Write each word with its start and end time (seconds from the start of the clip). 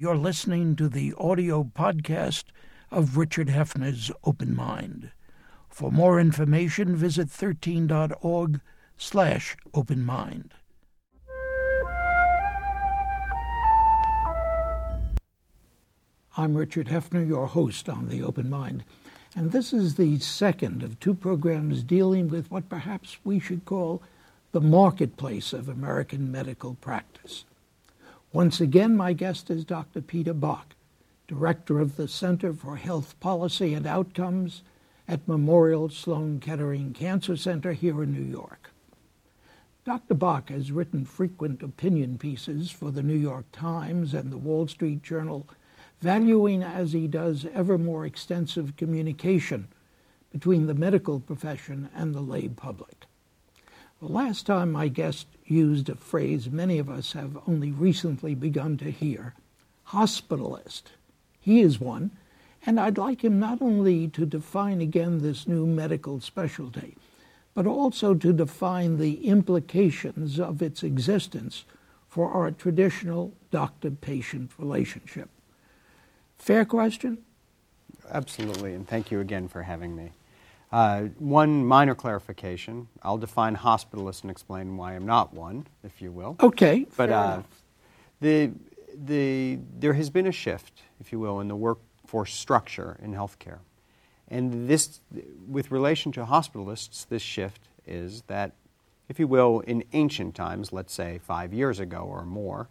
You're 0.00 0.16
listening 0.16 0.76
to 0.76 0.88
the 0.88 1.12
audio 1.18 1.64
podcast 1.64 2.44
of 2.88 3.16
Richard 3.16 3.48
Heffner's 3.48 4.12
Open 4.22 4.54
Mind. 4.54 5.10
For 5.68 5.90
more 5.90 6.20
information, 6.20 6.94
visit 6.94 7.26
13.org 7.26 8.60
slash 8.96 9.56
open 9.74 10.06
mind. 10.06 10.54
I'm 16.36 16.54
Richard 16.54 16.86
Heffner, 16.86 17.26
your 17.26 17.48
host 17.48 17.88
on 17.88 18.08
The 18.08 18.22
Open 18.22 18.48
Mind, 18.48 18.84
and 19.34 19.50
this 19.50 19.72
is 19.72 19.96
the 19.96 20.20
second 20.20 20.84
of 20.84 21.00
two 21.00 21.14
programs 21.14 21.82
dealing 21.82 22.28
with 22.28 22.52
what 22.52 22.68
perhaps 22.68 23.18
we 23.24 23.40
should 23.40 23.64
call 23.64 24.00
the 24.52 24.60
marketplace 24.60 25.52
of 25.52 25.68
American 25.68 26.30
medical 26.30 26.74
practice. 26.74 27.44
Once 28.32 28.60
again, 28.60 28.94
my 28.94 29.14
guest 29.14 29.48
is 29.48 29.64
Dr. 29.64 30.02
Peter 30.02 30.34
Bach, 30.34 30.74
Director 31.26 31.80
of 31.80 31.96
the 31.96 32.06
Center 32.06 32.52
for 32.52 32.76
Health 32.76 33.18
Policy 33.20 33.72
and 33.72 33.86
Outcomes 33.86 34.62
at 35.08 35.26
Memorial 35.26 35.88
Sloan 35.88 36.38
Kettering 36.38 36.92
Cancer 36.92 37.38
Center 37.38 37.72
here 37.72 38.02
in 38.02 38.12
New 38.12 38.30
York. 38.30 38.70
Dr. 39.86 40.12
Bach 40.12 40.50
has 40.50 40.70
written 40.70 41.06
frequent 41.06 41.62
opinion 41.62 42.18
pieces 42.18 42.70
for 42.70 42.90
the 42.90 43.02
New 43.02 43.16
York 43.16 43.46
Times 43.50 44.12
and 44.12 44.30
the 44.30 44.36
Wall 44.36 44.68
Street 44.68 45.02
Journal 45.02 45.48
valuing 46.02 46.62
as 46.62 46.92
he 46.92 47.08
does 47.08 47.46
ever 47.54 47.78
more 47.78 48.04
extensive 48.04 48.76
communication 48.76 49.68
between 50.30 50.66
the 50.66 50.74
medical 50.74 51.18
profession 51.18 51.88
and 51.94 52.14
the 52.14 52.20
lay 52.20 52.46
public. 52.46 53.07
The 54.00 54.06
last 54.06 54.46
time 54.46 54.70
my 54.70 54.86
guest 54.86 55.26
used 55.44 55.88
a 55.88 55.96
phrase 55.96 56.48
many 56.48 56.78
of 56.78 56.88
us 56.88 57.12
have 57.12 57.36
only 57.48 57.72
recently 57.72 58.34
begun 58.36 58.76
to 58.78 58.92
hear 58.92 59.34
hospitalist. 59.88 60.82
He 61.40 61.62
is 61.62 61.80
one, 61.80 62.12
and 62.64 62.78
I'd 62.78 62.98
like 62.98 63.24
him 63.24 63.40
not 63.40 63.60
only 63.60 64.06
to 64.08 64.24
define 64.24 64.80
again 64.80 65.18
this 65.18 65.48
new 65.48 65.66
medical 65.66 66.20
specialty, 66.20 66.96
but 67.54 67.66
also 67.66 68.14
to 68.14 68.32
define 68.32 68.98
the 68.98 69.26
implications 69.26 70.38
of 70.38 70.62
its 70.62 70.84
existence 70.84 71.64
for 72.08 72.30
our 72.30 72.52
traditional 72.52 73.32
doctor 73.50 73.90
patient 73.90 74.52
relationship. 74.58 75.28
Fair 76.36 76.64
question? 76.64 77.18
Absolutely, 78.10 78.74
and 78.74 78.86
thank 78.86 79.10
you 79.10 79.18
again 79.18 79.48
for 79.48 79.62
having 79.62 79.96
me. 79.96 80.12
Uh, 80.70 81.04
one 81.18 81.64
minor 81.64 81.94
clarification. 81.94 82.88
I'll 83.02 83.18
define 83.18 83.56
hospitalist 83.56 84.22
and 84.22 84.30
explain 84.30 84.76
why 84.76 84.94
I'm 84.94 85.06
not 85.06 85.32
one, 85.32 85.66
if 85.82 86.02
you 86.02 86.12
will. 86.12 86.36
Okay. 86.40 86.86
But 86.96 87.10
uh, 87.10 87.42
the, 88.20 88.52
the, 88.94 89.58
there 89.78 89.94
has 89.94 90.10
been 90.10 90.26
a 90.26 90.32
shift, 90.32 90.82
if 91.00 91.10
you 91.10 91.18
will, 91.18 91.40
in 91.40 91.48
the 91.48 91.56
workforce 91.56 92.34
structure 92.34 92.98
in 93.02 93.14
healthcare. 93.14 93.58
And 94.28 94.68
this, 94.68 95.00
with 95.48 95.70
relation 95.70 96.12
to 96.12 96.26
hospitalists, 96.26 97.08
this 97.08 97.22
shift 97.22 97.62
is 97.86 98.22
that, 98.26 98.52
if 99.08 99.18
you 99.18 99.26
will, 99.26 99.60
in 99.60 99.84
ancient 99.94 100.34
times, 100.34 100.70
let's 100.70 100.92
say 100.92 101.18
five 101.24 101.54
years 101.54 101.80
ago 101.80 102.00
or 102.00 102.26
more, 102.26 102.68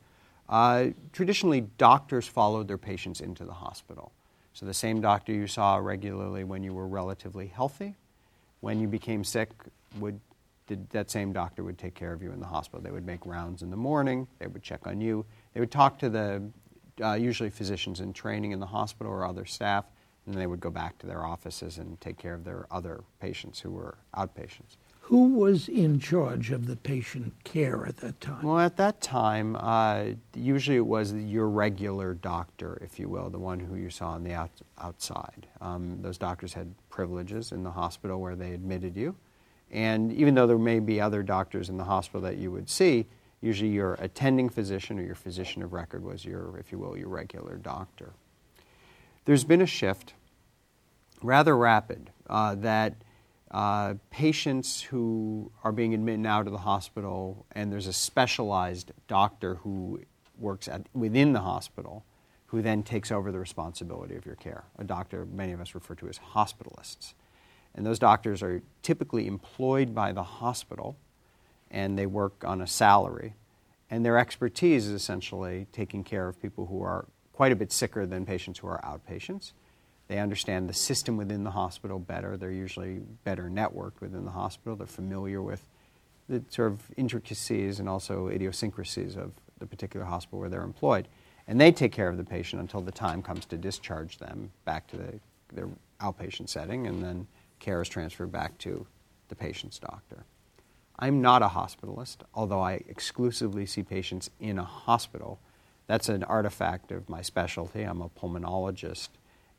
uh, 0.50 0.90
traditionally, 1.12 1.62
doctors 1.80 2.28
followed 2.28 2.68
their 2.68 2.78
patients 2.78 3.20
into 3.22 3.44
the 3.44 3.54
hospital. 3.54 4.12
So, 4.58 4.66
the 4.66 4.74
same 4.74 5.02
doctor 5.02 5.32
you 5.32 5.46
saw 5.46 5.76
regularly 5.76 6.44
when 6.44 6.64
you 6.64 6.74
were 6.74 6.88
relatively 6.88 7.46
healthy, 7.46 7.94
when 8.62 8.80
you 8.80 8.88
became 8.88 9.24
sick, 9.24 9.52
would, 10.00 10.20
did, 10.66 10.90
that 10.90 11.12
same 11.12 11.32
doctor 11.32 11.64
would 11.64 11.78
take 11.78 11.94
care 11.94 12.12
of 12.12 12.24
you 12.24 12.32
in 12.32 12.40
the 12.40 12.48
hospital. 12.48 12.82
They 12.82 12.90
would 12.90 13.06
make 13.06 13.24
rounds 13.24 13.62
in 13.62 13.70
the 13.70 13.78
morning, 13.78 14.28
they 14.40 14.48
would 14.48 14.64
check 14.64 14.88
on 14.88 15.00
you, 15.00 15.28
they 15.54 15.60
would 15.60 15.70
talk 15.70 16.00
to 16.00 16.10
the 16.10 16.42
uh, 17.04 17.14
usually 17.14 17.52
physicians 17.52 18.00
in 18.00 18.14
training 18.14 18.52
in 18.52 18.60
the 18.60 18.66
hospital 18.66 19.14
or 19.14 19.28
other 19.28 19.46
staff, 19.46 19.86
and 20.26 20.34
they 20.34 20.48
would 20.48 20.60
go 20.60 20.72
back 20.72 20.98
to 20.98 21.06
their 21.06 21.24
offices 21.24 21.78
and 21.78 22.02
take 22.02 22.18
care 22.18 22.34
of 22.34 22.44
their 22.44 22.66
other 22.72 23.04
patients 23.20 23.60
who 23.60 23.70
were 23.70 24.00
outpatients. 24.16 24.78
Who 25.08 25.36
was 25.36 25.70
in 25.70 26.02
charge 26.02 26.52
of 26.52 26.68
the 26.68 26.76
patient 26.76 27.34
care 27.46 27.86
at 27.86 27.96
that 27.98 28.20
time? 28.20 28.44
Well, 28.44 28.60
at 28.60 28.76
that 28.76 29.00
time, 29.00 29.56
uh, 29.58 30.08
usually 30.36 30.76
it 30.76 30.86
was 30.86 31.14
your 31.14 31.48
regular 31.48 32.14
doctor, 32.14 32.78
if 32.82 33.00
you 33.00 33.08
will, 33.08 33.30
the 33.30 33.40
one 33.40 33.58
who 33.58 33.76
you 33.76 33.90
saw 33.90 34.10
on 34.10 34.26
the 34.26 34.34
out- 34.34 34.62
outside. 34.78 35.48
Um, 35.62 36.02
those 36.02 36.18
doctors 36.18 36.52
had 36.52 36.76
privileges 36.90 37.54
in 37.54 37.64
the 37.64 37.72
hospital 37.72 38.20
where 38.20 38.36
they 38.36 38.52
admitted 38.52 38.98
you. 38.98 39.16
And 39.72 40.12
even 40.12 40.36
though 40.36 40.46
there 40.46 40.58
may 40.58 40.80
be 40.80 41.00
other 41.00 41.24
doctors 41.24 41.70
in 41.70 41.78
the 41.78 41.86
hospital 41.86 42.20
that 42.24 42.36
you 42.36 42.52
would 42.52 42.70
see, 42.70 43.08
usually 43.40 43.72
your 43.72 43.94
attending 44.02 44.50
physician 44.50 45.00
or 45.00 45.04
your 45.04 45.16
physician 45.16 45.64
of 45.64 45.72
record 45.72 46.04
was 46.04 46.26
your, 46.26 46.58
if 46.58 46.70
you 46.74 46.80
will, 46.80 46.98
your 46.98 47.08
regular 47.08 47.56
doctor. 47.56 48.12
There's 49.24 49.46
been 49.46 49.62
a 49.62 49.66
shift, 49.66 50.16
rather 51.24 51.56
rapid, 51.56 52.10
uh, 52.30 52.56
that 52.56 52.96
uh, 53.52 53.94
patients 54.10 54.82
who 54.82 55.52
are 55.64 55.72
being 55.72 55.94
admitted 55.94 56.20
now 56.20 56.44
to 56.44 56.50
the 56.50 56.58
hospital, 56.58 57.46
and 57.54 57.72
there's 57.72 57.88
a 57.88 57.94
specialized 57.94 58.92
doctor 59.08 59.56
who 59.56 60.02
works 60.38 60.68
at, 60.68 60.82
within 60.94 61.34
the 61.34 61.40
hospital 61.40 62.04
who 62.48 62.62
then 62.62 62.84
takes 62.84 63.12
over 63.12 63.32
the 63.32 63.40
responsibility 63.40 64.16
of 64.16 64.26
your 64.26 64.36
care. 64.36 64.64
A 64.78 64.84
doctor 64.84 65.26
many 65.26 65.52
of 65.52 65.62
us 65.62 65.76
refer 65.76 65.96
to 65.96 66.08
as 66.08 66.20
hospitalists. 66.34 67.14
And 67.76 67.86
those 67.86 68.00
doctors 68.00 68.42
are 68.42 68.62
typically 68.82 69.28
employed 69.28 69.94
by 69.94 70.12
the 70.12 70.24
hospital 70.24 70.98
and 71.70 71.98
they 71.98 72.06
work 72.06 72.44
on 72.46 72.62
a 72.62 72.68
salary. 72.68 73.36
And 73.90 74.06
their 74.06 74.18
expertise 74.18 74.88
is 74.88 74.94
essentially 74.94 75.68
taking 75.74 76.04
care 76.04 76.28
of 76.28 76.42
people 76.42 76.66
who 76.66 76.82
are 76.82 77.06
quite 77.34 77.52
a 77.52 77.56
bit 77.56 77.72
sicker 77.72 78.06
than 78.06 78.26
patients 78.26 78.60
who 78.60 78.68
are 78.68 78.82
outpatients 78.82 79.52
they 80.08 80.20
understand 80.20 80.70
the 80.70 80.74
system 80.74 81.18
within 81.18 81.44
the 81.44 81.52
hospital 81.52 82.00
better. 82.00 82.38
They're 82.38 82.52
usually 82.52 83.02
better 83.24 83.50
networked 83.50 84.00
within 84.00 84.26
the 84.26 84.32
hospital. 84.32 84.76
They're 84.76 84.88
familiar 84.88 85.42
with 85.42 85.68
the 86.30 86.44
sort 86.50 86.72
of 86.72 86.82
intricacies 86.96 87.80
and 87.80 87.90
also 87.90 88.28
idiosyncrasies 88.28 89.16
of 89.16 89.32
the 89.60 89.66
particular 89.66 90.06
hospital 90.06 90.40
where 90.40 90.50
they're 90.50 90.64
employed. 90.64 91.08
And 91.48 91.60
they 91.60 91.72
take 91.72 91.92
care 91.92 92.10
of 92.10 92.18
the 92.18 92.24
patient 92.24 92.62
until 92.62 92.82
the 92.82 92.92
time 92.92 93.22
comes 93.22 93.46
to 93.46 93.58
discharge 93.58 94.18
them 94.18 94.52
back 94.66 94.88
to 94.88 94.98
the, 94.98 95.20
their 95.54 95.70
outpatient 96.02 96.50
setting, 96.50 96.88
and 96.88 97.04
then 97.04 97.28
care 97.60 97.82
is 97.82 97.90
transferred 97.90 98.32
back 98.32 98.58
to 98.60 98.86
the 99.30 99.36
patient's 99.36 99.80
doctor. 99.80 100.26
I'm 101.00 101.22
not 101.22 101.42
a 101.42 101.48
hospitalist, 101.48 102.18
although 102.34 102.60
I 102.60 102.82
exclusively 102.88 103.66
see 103.66 103.84
patients 103.84 104.30
in 104.40 104.58
a 104.58 104.64
hospital. 104.64 105.40
That's 105.86 106.10
an 106.10 106.24
artifact 106.24 106.92
of 106.92 107.08
my 107.08 107.22
specialty. 107.22 107.84
I'm 107.84 108.02
a 108.02 108.10
pulmonologist 108.10 109.10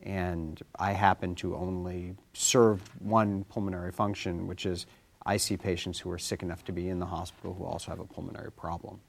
and 0.03 0.61
I 0.79 0.93
happen 0.93 1.35
to 1.37 1.57
only 1.57 2.15
serve 2.33 2.81
one 3.01 3.45
pulmonary 3.45 3.93
function, 3.93 4.47
which 4.47 4.67
is 4.67 4.87
I 5.27 5.37
see 5.37 5.57
patients 5.57 5.99
who 5.99 6.11
are 6.11 6.19
sick 6.19 6.43
enough 6.43 6.65
to 6.65 6.73
be 6.73 6.89
in 6.89 6.99
the 6.99 7.07
hospital 7.07 7.55
who 7.55 7.65
also 7.65 7.91
have 7.91 8.01
a 8.01 8.05
pulmonary 8.05 8.53
problem. 8.53 9.01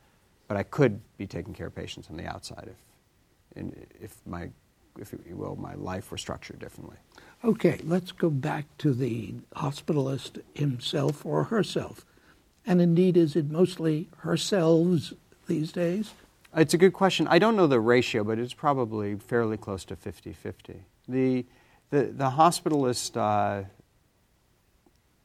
But 0.47 0.57
I 0.57 0.63
could 0.63 0.99
be 1.17 1.27
taking 1.27 1.53
care 1.53 1.67
of 1.67 1.75
patients 1.75 2.09
on 2.09 2.17
the 2.17 2.25
outside 2.25 2.69
if, 3.55 3.65
if 4.01 4.17
my, 4.25 4.49
if 4.97 5.13
you 5.27 5.35
will, 5.35 5.55
my 5.55 5.75
life 5.75 6.11
were 6.11 6.17
structured 6.17 6.59
differently. 6.59 6.97
Okay, 7.43 7.79
let's 7.83 8.11
go 8.11 8.29
back 8.29 8.65
to 8.79 8.93
the 8.93 9.35
hospitalist 9.55 10.41
himself 10.53 11.25
or 11.25 11.45
herself. 11.45 12.05
And 12.65 12.81
indeed, 12.81 13.15
is 13.15 13.35
it 13.35 13.49
mostly 13.49 14.09
herself 14.17 15.13
these 15.47 15.71
days? 15.71 16.13
It's 16.55 16.73
a 16.73 16.77
good 16.79 16.93
question. 16.93 17.27
I 17.27 17.37
don't 17.37 17.55
know 17.55 17.67
the 17.67 17.79
ratio, 17.79 18.23
but 18.23 18.39
it's 18.39 18.55
probably 18.55 19.15
fairly 19.15 19.55
close 19.55 19.85
to 19.85 19.95
50 19.95 20.33
50. 20.33 20.83
The, 21.07 21.45
the, 21.91 22.31
hospitalist, 22.31 23.17
uh, 23.17 23.67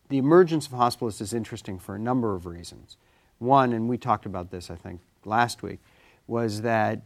the 0.09 0.19
emergence 0.19 0.67
of 0.67 0.73
hospitalists 0.73 1.21
is 1.21 1.33
interesting 1.33 1.79
for 1.79 1.95
a 1.95 1.99
number 1.99 2.35
of 2.35 2.47
reasons. 2.47 2.97
One, 3.39 3.73
and 3.73 3.89
we 3.89 3.99
talked 3.99 4.27
about 4.27 4.51
this, 4.51 4.71
I 4.71 4.77
think, 4.77 5.01
last 5.25 5.63
week, 5.63 5.81
was 6.27 6.63
that 6.63 7.03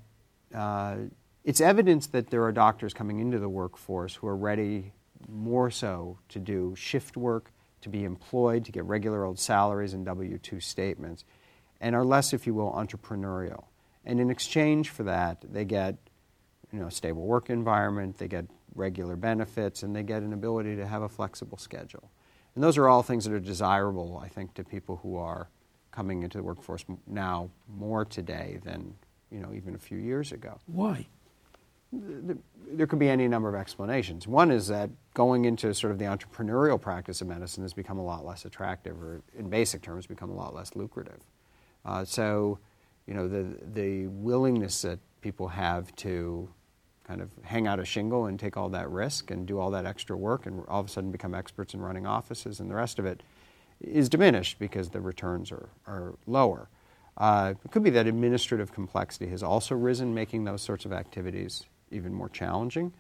uh, 0.55 0.97
it's 1.45 1.61
evidence 1.61 2.09
that 2.09 2.31
there 2.31 2.43
are 2.43 2.53
doctors 2.53 2.95
coming 2.95 3.21
into 3.21 3.39
the 3.39 3.49
workforce 3.49 4.17
who 4.17 4.27
are 4.27 4.37
ready 4.37 4.93
more 5.29 5.71
so 5.71 6.19
to 6.29 6.39
do 6.39 6.75
shift 6.77 7.17
work, 7.17 7.51
to 7.81 7.89
be 7.89 8.05
employed, 8.05 8.65
to 8.65 8.73
get 8.73 8.85
regular 8.85 9.25
old 9.25 9.39
salaries 9.39 9.93
and 9.93 10.05
W 10.05 10.39
2 10.39 10.61
statements, 10.61 11.25
and 11.81 11.95
are 11.95 12.05
less, 12.05 12.33
if 12.33 12.47
you 12.47 12.55
will, 12.55 12.73
entrepreneurial. 12.73 13.65
And 14.05 14.21
in 14.21 14.31
exchange 14.31 14.91
for 14.91 15.03
that, 15.05 15.45
they 15.53 15.65
get 15.65 15.97
you 16.73 16.81
know, 16.81 16.87
a 16.87 16.91
stable 16.91 17.23
work 17.23 17.51
environment, 17.51 18.19
they 18.19 18.29
get 18.29 18.47
regular 18.75 19.17
benefits, 19.17 19.83
and 19.83 19.95
they 19.95 20.03
get 20.03 20.23
an 20.23 20.33
ability 20.33 20.77
to 20.77 20.87
have 20.87 21.03
a 21.03 21.09
flexible 21.09 21.59
schedule. 21.59 22.11
And 22.55 22.63
those 22.63 22.77
are 22.77 22.89
all 22.89 23.03
things 23.03 23.25
that 23.25 23.33
are 23.33 23.41
desirable, 23.41 24.21
I 24.23 24.29
think, 24.29 24.55
to 24.55 24.65
people 24.65 24.97
who 25.03 25.17
are 25.17 25.49
coming 25.91 26.23
into 26.23 26.39
the 26.39 26.45
workforce 26.45 26.85
now 27.07 27.51
more 27.69 28.05
today 28.05 28.59
than 28.65 28.95
you 29.31 29.41
know, 29.41 29.53
even 29.55 29.75
a 29.75 29.79
few 29.79 29.99
years 29.99 30.33
ago. 30.33 30.59
Why? 30.67 31.07
There 31.93 32.87
could 32.87 32.99
be 32.99 33.09
any 33.09 33.29
number 33.29 33.49
of 33.49 33.55
explanations. 33.55 34.27
One 34.27 34.51
is 34.51 34.69
that 34.69 34.91
going 35.15 35.47
into 35.47 35.73
sort 35.73 35.91
of 35.91 35.99
the 35.99 36.05
entrepreneurial 36.05 36.81
practice 36.81 37.21
of 37.23 37.29
medicine 37.29 37.63
has 37.65 37.73
become 37.73 37.99
a 37.99 38.05
lot 38.05 38.27
less 38.27 38.45
attractive, 38.45 39.03
or 39.03 39.23
in 39.39 39.49
basic 39.49 39.83
terms, 39.83 40.07
become 40.07 40.31
a 40.31 40.35
lot 40.35 40.55
less 40.55 40.77
lucrative. 40.77 41.21
Uh, 41.85 42.05
so 42.05 42.59
you 43.09 43.15
know, 43.15 43.27
the, 43.27 43.47
the 43.73 44.07
willingness 44.09 44.83
that 44.83 44.99
people 45.23 45.49
have 45.49 45.97
to 45.97 46.49
kind 47.05 47.23
of 47.23 47.31
hang 47.43 47.67
out 47.67 47.81
a 47.81 47.85
shingle 47.85 48.27
and 48.27 48.39
take 48.39 48.59
all 48.59 48.69
that 48.69 48.91
risk 48.91 49.31
and 49.31 49.47
do 49.47 49.59
all 49.59 49.71
that 49.71 49.87
extra 49.87 50.15
work 50.15 50.45
and 50.45 50.63
all 50.69 50.81
of 50.81 50.87
a 50.87 50.91
sudden 50.91 51.11
become 51.11 51.35
experts 51.35 51.73
in 51.73 51.81
running 51.81 52.07
offices 52.07 52.61
and 52.61 52.71
the 52.71 52.75
rest 52.75 52.99
of 52.99 53.07
it 53.07 53.23
is 53.81 54.11
diminished 54.11 54.59
because 54.59 54.91
the 54.91 55.01
returns 55.01 55.51
are, 55.51 55.71
are 55.87 56.15
lower. 56.27 56.69
Uh, 57.17 57.55
it 57.65 57.71
could 57.71 57.83
be 57.83 57.91
that 57.91 58.07
administrative 58.07 58.73
complexity 58.73 59.27
has 59.29 59.43
also 59.43 59.75
risen, 59.75 60.15
making 60.15 60.45
those 60.45 60.61
sorts 60.61 60.85
of 60.85 60.93
activities 60.93 61.65
even 61.91 62.13
more 62.13 62.29
challenging. 62.29 62.93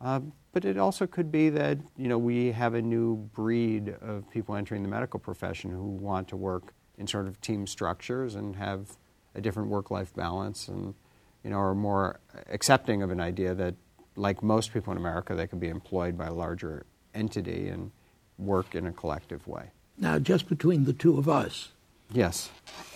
Uh, 0.00 0.20
but 0.52 0.64
it 0.64 0.78
also 0.78 1.06
could 1.06 1.32
be 1.32 1.50
that 1.50 1.76
you 1.96 2.06
know 2.08 2.16
we 2.16 2.52
have 2.52 2.74
a 2.74 2.80
new 2.80 3.16
breed 3.34 3.96
of 4.00 4.30
people 4.30 4.54
entering 4.54 4.82
the 4.82 4.88
medical 4.88 5.18
profession 5.18 5.70
who 5.70 5.82
want 5.82 6.28
to 6.28 6.36
work 6.36 6.72
in 6.98 7.06
sort 7.06 7.26
of 7.26 7.40
team 7.40 7.66
structures 7.66 8.36
and 8.36 8.54
have 8.54 8.96
a 9.38 9.40
different 9.40 9.70
work-life 9.70 10.12
balance, 10.14 10.68
and 10.68 10.94
you 11.42 11.50
know 11.50 11.58
are 11.58 11.74
more 11.74 12.20
accepting 12.50 13.02
of 13.02 13.10
an 13.10 13.20
idea 13.20 13.54
that, 13.54 13.74
like 14.16 14.42
most 14.42 14.72
people 14.74 14.90
in 14.92 14.98
America, 14.98 15.34
they 15.34 15.46
can 15.46 15.58
be 15.58 15.68
employed 15.68 16.18
by 16.18 16.26
a 16.26 16.32
larger 16.32 16.84
entity 17.14 17.68
and 17.68 17.90
work 18.36 18.74
in 18.74 18.86
a 18.86 18.92
collective 18.92 19.46
way. 19.46 19.70
Now, 19.96 20.18
just 20.18 20.48
between 20.48 20.84
the 20.84 20.92
two 20.92 21.18
of 21.18 21.28
us, 21.28 21.70
Yes. 22.12 22.50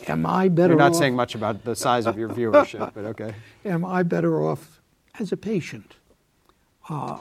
am 0.06 0.24
I 0.26 0.48
better 0.48 0.72
You're 0.72 0.78
not 0.78 0.92
off? 0.92 0.98
saying 0.98 1.16
much 1.16 1.34
about 1.34 1.64
the 1.64 1.74
size 1.74 2.06
of 2.06 2.16
your 2.18 2.28
viewership, 2.28 2.92
but 2.94 3.04
okay. 3.06 3.34
am 3.64 3.84
I 3.84 4.02
better 4.02 4.42
off 4.42 4.80
as 5.18 5.32
a 5.32 5.36
patient? 5.36 5.96
Uh, 6.88 7.18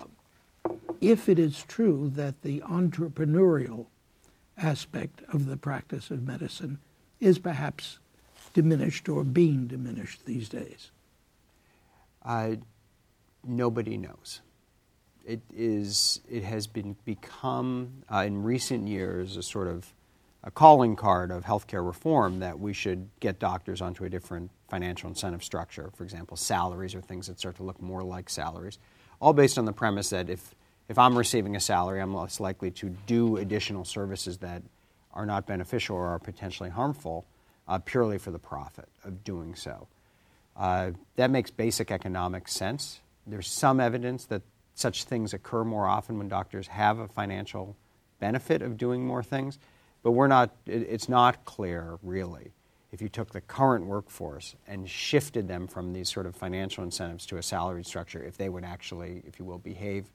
if 1.00 1.28
it 1.28 1.40
is 1.40 1.64
true 1.68 2.12
that 2.16 2.42
the 2.44 2.62
entrepreneurial 2.62 3.88
aspect 4.58 5.22
of 5.34 5.48
the 5.48 5.58
practice 5.58 6.12
of 6.12 6.22
medicine 6.24 6.78
is 7.20 7.40
perhaps 7.40 8.00
diminished 8.54 9.10
or 9.10 9.24
being 9.24 9.68
diminished 9.68 10.26
these 10.26 10.50
days. 10.50 10.92
Uh, 12.24 12.56
nobody 13.44 13.98
knows. 13.98 14.42
It 15.26 15.42
is. 15.56 16.22
It 16.30 16.44
has 16.44 16.68
been 16.68 16.96
become 17.06 18.04
uh, 18.12 18.24
in 18.26 18.44
recent 18.44 18.88
years 18.88 19.38
a 19.38 19.44
sort 19.44 19.68
of 19.68 19.94
a 20.44 20.50
calling 20.50 20.96
card 20.96 21.32
of 21.32 21.46
healthcare 21.46 21.86
reform 21.86 22.40
that 22.40 22.60
we 22.60 22.74
should 22.74 23.08
get 23.20 23.38
doctors 23.38 23.82
onto 23.82 24.04
a 24.04 24.10
different 24.10 24.50
financial 24.70 25.10
incentive 25.10 25.44
structure. 25.44 25.92
For 25.96 26.04
example, 26.04 26.36
salaries 26.38 26.96
or 26.96 27.02
things 27.02 27.28
that 27.28 27.38
start 27.38 27.58
to 27.58 27.64
look 27.64 27.80
more 27.80 28.02
like 28.02 28.30
salaries, 28.30 28.80
all 29.20 29.34
based 29.34 29.60
on 29.60 29.66
the 29.66 29.74
premise 29.74 30.10
that 30.10 30.30
if 30.30 30.56
if 30.90 30.98
I'm 30.98 31.18
receiving 31.18 31.56
a 31.56 31.60
salary, 31.60 32.02
I'm 32.02 32.14
less 32.14 32.40
likely 32.40 32.72
to 32.72 32.90
do 33.06 33.38
additional 33.38 33.86
services 33.86 34.40
that 34.40 34.64
are 35.14 35.26
not 35.26 35.46
beneficial 35.46 35.96
or 35.96 36.08
are 36.08 36.20
potentially 36.20 36.70
harmful 36.70 37.26
uh, 37.72 37.80
purely 37.80 38.18
for 38.18 38.32
the 38.32 38.40
profit 38.40 38.90
of 39.06 39.24
doing 39.24 39.56
so. 39.56 39.88
Uh, 40.58 40.92
that 41.16 41.32
makes 41.32 41.50
basic 41.50 41.90
economic 41.90 42.50
sense. 42.50 43.00
There's 43.26 43.48
some 43.48 43.80
evidence 43.80 44.26
that 44.26 44.42
such 44.76 45.06
things 45.06 45.34
occur 45.34 45.64
more 45.64 45.88
often 45.88 46.18
when 46.18 46.28
doctors 46.28 46.68
have 46.68 47.00
a 47.00 47.08
financial 47.08 47.78
benefit 48.20 48.62
of 48.62 48.78
doing 48.78 49.06
more 49.06 49.24
things, 49.24 49.58
but 50.04 50.12
we're 50.12 50.28
not, 50.28 50.52
it, 50.66 50.82
it's 50.90 51.08
not 51.08 51.46
clear 51.46 51.98
really 52.04 52.52
if 52.92 53.02
you 53.02 53.08
took 53.08 53.32
the 53.32 53.40
current 53.40 53.86
workforce 53.86 54.56
and 54.68 54.90
shifted 54.90 55.48
them 55.48 55.66
from 55.66 55.94
these 55.94 56.10
sort 56.10 56.26
of 56.26 56.36
financial 56.36 56.84
incentives 56.84 57.26
to 57.28 57.38
a 57.38 57.44
salaried 57.44 57.86
structure, 57.86 58.22
if 58.22 58.36
they 58.36 58.50
would 58.50 58.66
actually, 58.66 59.24
if 59.26 59.40
you 59.40 59.46
will, 59.46 59.60
behave 59.60 60.12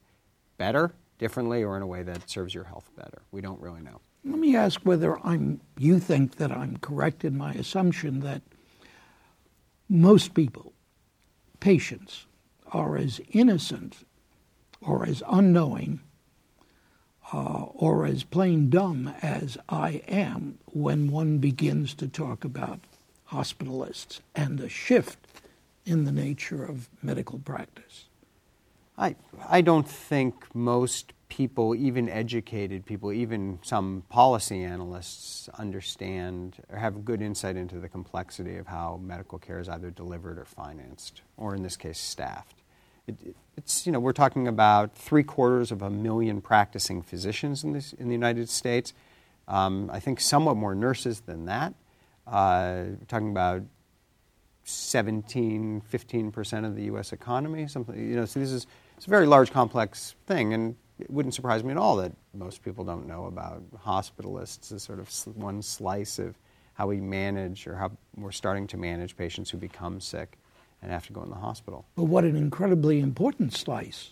better, 0.57 0.93
differently, 1.17 1.63
or 1.63 1.75
in 1.75 1.81
a 1.81 1.87
way 1.87 2.03
that 2.03 2.29
serves 2.29 2.53
your 2.53 2.65
health 2.65 2.91
better. 2.95 3.23
We 3.31 3.41
don't 3.41 3.59
really 3.59 3.81
know. 3.81 3.99
Let 4.23 4.39
me 4.39 4.55
ask 4.55 4.81
whether 4.81 5.17
I'm 5.25 5.61
you 5.77 5.99
think 5.99 6.35
that 6.37 6.51
I'm 6.51 6.77
correct 6.77 7.23
in 7.23 7.37
my 7.37 7.53
assumption 7.53 8.21
that 8.21 8.41
most 9.89 10.33
people, 10.33 10.73
patients, 11.59 12.25
are 12.71 12.97
as 12.97 13.21
innocent 13.31 14.05
or 14.81 15.05
as 15.05 15.23
unknowing 15.29 16.01
uh, 17.33 17.63
or 17.73 18.05
as 18.05 18.23
plain 18.23 18.69
dumb 18.69 19.13
as 19.21 19.57
I 19.69 20.01
am 20.07 20.59
when 20.65 21.11
one 21.11 21.39
begins 21.39 21.93
to 21.95 22.07
talk 22.07 22.43
about 22.43 22.79
hospitalists 23.31 24.21
and 24.35 24.57
the 24.57 24.69
shift 24.69 25.19
in 25.85 26.05
the 26.05 26.11
nature 26.11 26.63
of 26.63 26.89
medical 27.01 27.39
practice. 27.39 28.05
I, 28.97 29.15
I 29.47 29.61
don't 29.61 29.87
think 29.87 30.55
most 30.55 31.13
people, 31.29 31.75
even 31.75 32.09
educated 32.09 32.85
people, 32.85 33.11
even 33.11 33.59
some 33.61 34.03
policy 34.09 34.63
analysts, 34.63 35.49
understand 35.57 36.57
or 36.69 36.77
have 36.77 37.03
good 37.03 37.21
insight 37.21 37.55
into 37.55 37.79
the 37.79 37.89
complexity 37.89 38.57
of 38.57 38.67
how 38.67 38.99
medical 39.03 39.37
care 39.37 39.59
is 39.59 39.67
either 39.67 39.89
delivered 39.89 40.37
or 40.37 40.45
financed, 40.45 41.21
or 41.35 41.55
in 41.55 41.63
this 41.63 41.75
case, 41.75 41.99
staffed. 41.99 42.63
It, 43.07 43.35
it's, 43.57 43.85
you 43.85 43.91
know, 43.91 43.99
we're 43.99 44.13
talking 44.13 44.47
about 44.47 44.95
three 44.95 45.23
quarters 45.23 45.71
of 45.71 45.81
a 45.81 45.89
million 45.89 46.41
practicing 46.41 47.01
physicians 47.01 47.63
in, 47.63 47.73
this, 47.73 47.93
in 47.93 48.07
the 48.07 48.13
United 48.13 48.49
States. 48.49 48.93
Um, 49.47 49.89
I 49.91 49.99
think 49.99 50.19
somewhat 50.19 50.57
more 50.57 50.75
nurses 50.75 51.21
than 51.21 51.45
that. 51.45 51.73
Uh, 52.25 52.83
we're 52.99 53.05
talking 53.07 53.31
about 53.31 53.63
17, 54.63 55.81
15% 55.91 56.65
of 56.65 56.75
the 56.75 56.83
U.S. 56.83 57.13
economy. 57.13 57.67
Something, 57.67 57.97
you 57.97 58.17
know, 58.17 58.25
so 58.25 58.39
this 58.39 58.51
is 58.51 58.67
it's 58.97 59.05
a 59.05 59.09
very 59.09 59.25
large, 59.25 59.51
complex 59.51 60.15
thing, 60.25 60.53
and 60.53 60.75
it 60.99 61.09
wouldn't 61.09 61.33
surprise 61.33 61.63
me 61.63 61.71
at 61.71 61.77
all 61.77 61.95
that 61.97 62.11
most 62.33 62.63
people 62.63 62.83
don't 62.83 63.07
know 63.07 63.25
about 63.25 63.63
hospitalists 63.85 64.71
as 64.71 64.83
sort 64.83 64.99
of 64.99 65.09
one 65.35 65.61
slice 65.61 66.19
of 66.19 66.35
how 66.73 66.87
we 66.87 66.99
manage 67.01 67.67
or 67.67 67.75
how 67.75 67.91
we're 68.15 68.31
starting 68.31 68.67
to 68.67 68.77
manage 68.77 69.17
patients 69.17 69.49
who 69.49 69.57
become 69.57 69.99
sick 69.99 70.37
and 70.81 70.91
have 70.91 71.07
to 71.07 71.13
go 71.13 71.23
in 71.23 71.29
the 71.29 71.35
hospital. 71.35 71.85
But 71.95 72.03
what 72.03 72.23
an 72.23 72.35
incredibly 72.35 72.99
important 72.99 73.53
slice 73.53 74.11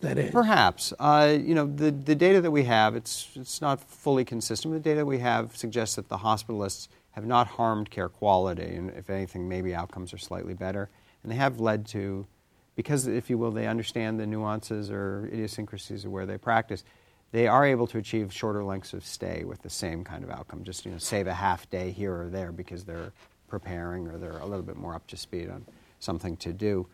that 0.00 0.18
is. 0.18 0.30
Perhaps. 0.30 0.92
Uh, 0.98 1.38
you 1.40 1.54
know, 1.54 1.66
the, 1.66 1.90
the 1.90 2.14
data 2.14 2.40
that 2.40 2.50
we 2.50 2.64
have, 2.64 2.94
it's, 2.94 3.28
it's 3.34 3.60
not 3.60 3.80
fully 3.80 4.24
consistent. 4.24 4.74
The 4.74 4.80
data 4.80 5.04
we 5.04 5.18
have 5.18 5.56
suggests 5.56 5.96
that 5.96 6.08
the 6.08 6.18
hospitalists 6.18 6.88
have 7.12 7.26
not 7.26 7.46
harmed 7.46 7.90
care 7.90 8.08
quality, 8.08 8.74
and 8.74 8.90
if 8.90 9.08
anything, 9.08 9.48
maybe 9.48 9.74
outcomes 9.74 10.12
are 10.12 10.18
slightly 10.18 10.54
better. 10.54 10.90
And 11.22 11.30
they 11.30 11.36
have 11.36 11.60
led 11.60 11.86
to, 11.88 12.26
because, 12.76 13.06
if 13.06 13.30
you 13.30 13.38
will, 13.38 13.50
they 13.50 13.66
understand 13.66 14.18
the 14.18 14.26
nuances 14.26 14.90
or 14.90 15.28
idiosyncrasies 15.32 16.04
of 16.04 16.10
where 16.10 16.26
they 16.26 16.38
practice, 16.38 16.84
they 17.32 17.46
are 17.46 17.64
able 17.64 17.86
to 17.88 17.98
achieve 17.98 18.32
shorter 18.32 18.62
lengths 18.64 18.92
of 18.92 19.04
stay 19.04 19.44
with 19.44 19.62
the 19.62 19.70
same 19.70 20.04
kind 20.04 20.24
of 20.24 20.30
outcome. 20.30 20.64
Just, 20.64 20.84
you 20.84 20.92
know, 20.92 20.98
save 20.98 21.26
a 21.26 21.34
half 21.34 21.68
day 21.70 21.90
here 21.90 22.14
or 22.14 22.28
there 22.28 22.52
because 22.52 22.84
they're 22.84 23.12
preparing 23.48 24.08
or 24.08 24.18
they're 24.18 24.38
a 24.38 24.46
little 24.46 24.64
bit 24.64 24.76
more 24.76 24.94
up 24.94 25.06
to 25.08 25.16
speed 25.16 25.50
on 25.50 25.64
something 25.98 26.36
to 26.38 26.52
do. 26.52 26.86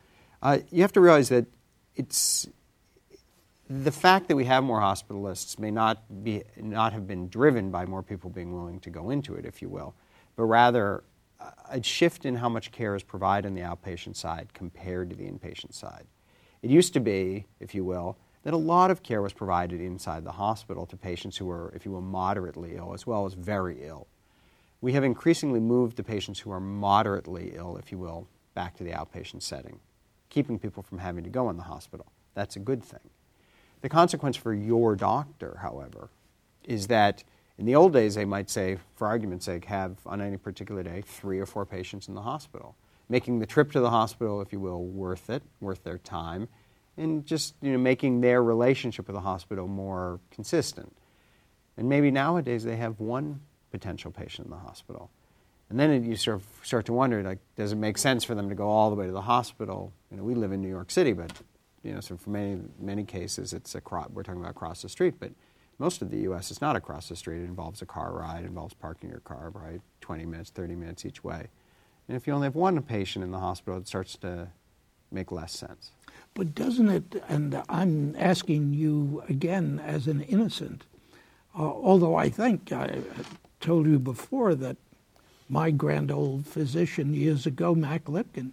Uh, 0.42 0.58
you 0.70 0.82
have 0.82 0.92
to 0.92 1.00
realize 1.00 1.28
that 1.28 1.46
it's 1.96 2.48
the 3.68 3.92
fact 3.92 4.28
that 4.28 4.36
we 4.36 4.44
have 4.46 4.64
more 4.64 4.80
hospitalists 4.80 5.58
may 5.58 5.70
not 5.70 6.24
be 6.24 6.42
not 6.56 6.92
have 6.92 7.06
been 7.06 7.28
driven 7.28 7.70
by 7.70 7.86
more 7.86 8.02
people 8.02 8.28
being 8.28 8.52
willing 8.52 8.80
to 8.80 8.90
go 8.90 9.10
into 9.10 9.34
it, 9.34 9.44
if 9.44 9.62
you 9.62 9.68
will, 9.68 9.94
but 10.36 10.44
rather 10.44 11.04
a 11.68 11.82
shift 11.82 12.24
in 12.24 12.36
how 12.36 12.48
much 12.48 12.70
care 12.70 12.94
is 12.94 13.02
provided 13.02 13.48
on 13.48 13.54
the 13.54 13.62
outpatient 13.62 14.16
side 14.16 14.52
compared 14.52 15.10
to 15.10 15.16
the 15.16 15.24
inpatient 15.24 15.74
side. 15.74 16.06
It 16.62 16.70
used 16.70 16.92
to 16.94 17.00
be, 17.00 17.46
if 17.60 17.74
you 17.74 17.84
will, 17.84 18.18
that 18.42 18.54
a 18.54 18.58
lot 18.58 18.90
of 18.90 19.02
care 19.02 19.22
was 19.22 19.32
provided 19.32 19.80
inside 19.80 20.24
the 20.24 20.32
hospital 20.32 20.86
to 20.86 20.96
patients 20.96 21.36
who 21.36 21.46
were, 21.46 21.72
if 21.74 21.84
you 21.84 21.90
will, 21.90 22.00
moderately 22.00 22.76
ill 22.76 22.92
as 22.94 23.06
well 23.06 23.26
as 23.26 23.34
very 23.34 23.84
ill. 23.84 24.06
We 24.80 24.92
have 24.94 25.04
increasingly 25.04 25.60
moved 25.60 25.96
the 25.96 26.02
patients 26.02 26.40
who 26.40 26.50
are 26.50 26.60
moderately 26.60 27.52
ill, 27.54 27.76
if 27.76 27.92
you 27.92 27.98
will, 27.98 28.26
back 28.54 28.76
to 28.78 28.84
the 28.84 28.92
outpatient 28.92 29.42
setting, 29.42 29.78
keeping 30.30 30.58
people 30.58 30.82
from 30.82 30.98
having 30.98 31.24
to 31.24 31.30
go 31.30 31.50
in 31.50 31.56
the 31.56 31.64
hospital. 31.64 32.06
That's 32.34 32.56
a 32.56 32.60
good 32.60 32.82
thing. 32.82 33.10
The 33.82 33.88
consequence 33.88 34.36
for 34.36 34.54
your 34.54 34.96
doctor, 34.96 35.58
however, 35.60 36.08
is 36.64 36.86
that 36.86 37.24
in 37.60 37.66
the 37.66 37.76
old 37.76 37.92
days 37.92 38.14
they 38.14 38.24
might 38.24 38.48
say, 38.48 38.78
for 38.96 39.06
argument's 39.06 39.44
sake, 39.44 39.66
have 39.66 39.98
on 40.06 40.22
any 40.22 40.38
particular 40.38 40.82
day 40.82 41.02
three 41.06 41.38
or 41.38 41.44
four 41.44 41.66
patients 41.66 42.08
in 42.08 42.14
the 42.14 42.22
hospital, 42.22 42.74
making 43.10 43.38
the 43.38 43.44
trip 43.44 43.70
to 43.72 43.80
the 43.80 43.90
hospital, 43.90 44.40
if 44.40 44.50
you 44.50 44.58
will, 44.58 44.82
worth 44.82 45.28
it, 45.28 45.42
worth 45.60 45.84
their 45.84 45.98
time, 45.98 46.48
and 46.96 47.26
just 47.26 47.54
you 47.60 47.70
know, 47.70 47.78
making 47.78 48.22
their 48.22 48.42
relationship 48.42 49.06
with 49.06 49.14
the 49.14 49.20
hospital 49.20 49.68
more 49.68 50.20
consistent. 50.30 50.90
And 51.76 51.86
maybe 51.86 52.10
nowadays 52.10 52.64
they 52.64 52.76
have 52.76 52.98
one 52.98 53.40
potential 53.70 54.10
patient 54.10 54.46
in 54.46 54.50
the 54.50 54.58
hospital. 54.58 55.10
And 55.68 55.78
then 55.78 56.02
you 56.02 56.16
sort 56.16 56.38
of 56.38 56.46
start 56.62 56.86
to 56.86 56.94
wonder, 56.94 57.22
like, 57.22 57.40
does 57.56 57.72
it 57.72 57.76
make 57.76 57.98
sense 57.98 58.24
for 58.24 58.34
them 58.34 58.48
to 58.48 58.54
go 58.54 58.70
all 58.70 58.88
the 58.88 58.96
way 58.96 59.04
to 59.04 59.12
the 59.12 59.20
hospital? 59.20 59.92
You 60.10 60.16
know, 60.16 60.22
we 60.22 60.34
live 60.34 60.52
in 60.52 60.62
New 60.62 60.68
York 60.68 60.90
City, 60.90 61.12
but 61.12 61.30
you 61.82 61.92
know, 61.92 62.00
so 62.00 62.16
for 62.16 62.30
many 62.30 62.58
many 62.80 63.04
cases, 63.04 63.52
it's 63.52 63.74
across, 63.74 64.08
we're 64.08 64.22
talking 64.22 64.40
about 64.40 64.52
across 64.52 64.80
the 64.80 64.88
street. 64.88 65.16
But 65.20 65.32
most 65.80 66.02
of 66.02 66.10
the 66.10 66.18
U.S. 66.18 66.50
is 66.50 66.60
not 66.60 66.76
across 66.76 67.08
the 67.08 67.16
street. 67.16 67.40
It 67.40 67.44
involves 67.44 67.80
a 67.80 67.86
car 67.86 68.12
ride, 68.12 68.44
it 68.44 68.48
involves 68.48 68.74
parking 68.74 69.08
your 69.08 69.20
car, 69.20 69.50
right, 69.54 69.80
20 70.02 70.26
minutes, 70.26 70.50
30 70.50 70.76
minutes 70.76 71.06
each 71.06 71.24
way. 71.24 71.48
And 72.06 72.16
if 72.16 72.26
you 72.26 72.34
only 72.34 72.46
have 72.46 72.54
one 72.54 72.80
patient 72.82 73.24
in 73.24 73.30
the 73.30 73.38
hospital, 73.38 73.78
it 73.78 73.88
starts 73.88 74.16
to 74.18 74.48
make 75.10 75.32
less 75.32 75.52
sense. 75.52 75.92
But 76.34 76.54
doesn't 76.54 76.88
it, 76.90 77.24
and 77.28 77.62
I'm 77.70 78.14
asking 78.18 78.74
you 78.74 79.24
again 79.28 79.80
as 79.84 80.06
an 80.06 80.20
innocent, 80.20 80.84
uh, 81.58 81.62
although 81.62 82.14
I 82.14 82.28
think 82.28 82.72
I 82.72 82.98
told 83.60 83.86
you 83.86 83.98
before 83.98 84.54
that 84.56 84.76
my 85.48 85.70
grand 85.70 86.10
old 86.10 86.46
physician 86.46 87.14
years 87.14 87.46
ago, 87.46 87.74
Mack 87.74 88.04
Lipkin, 88.04 88.50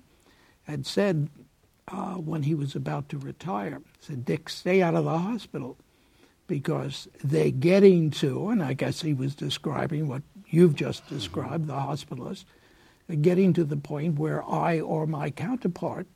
had 0.63 0.85
said 0.85 1.29
uh, 1.89 2.15
when 2.15 2.43
he 2.43 2.55
was 2.55 2.73
about 2.73 3.09
to 3.09 3.17
retire, 3.17 3.81
said, 3.99 4.23
Dick, 4.23 4.49
stay 4.49 4.81
out 4.81 4.95
of 4.95 5.03
the 5.03 5.17
hospital 5.17 5.77
because 6.47 7.07
they're 7.23 7.51
getting 7.51 8.09
to, 8.11 8.49
and 8.49 8.63
I 8.63 8.73
guess 8.73 9.01
he 9.01 9.13
was 9.13 9.35
describing 9.35 10.07
what 10.07 10.23
you've 10.47 10.75
just 10.75 11.05
mm-hmm. 11.05 11.15
described, 11.15 11.67
the 11.67 11.73
hospitalist, 11.73 12.45
getting 13.21 13.53
to 13.53 13.63
the 13.63 13.77
point 13.77 14.19
where 14.19 14.43
I 14.49 14.79
or 14.79 15.05
my 15.07 15.29
counterpart 15.29 16.07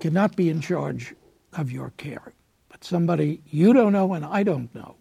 cannot 0.00 0.36
be 0.36 0.48
in 0.48 0.60
charge 0.60 1.14
of 1.52 1.70
your 1.70 1.90
care. 1.96 2.32
But 2.68 2.84
somebody 2.84 3.42
you 3.46 3.72
don't 3.72 3.92
know 3.92 4.12
and 4.14 4.24
I 4.24 4.42
don't 4.42 4.74
know 4.74 4.96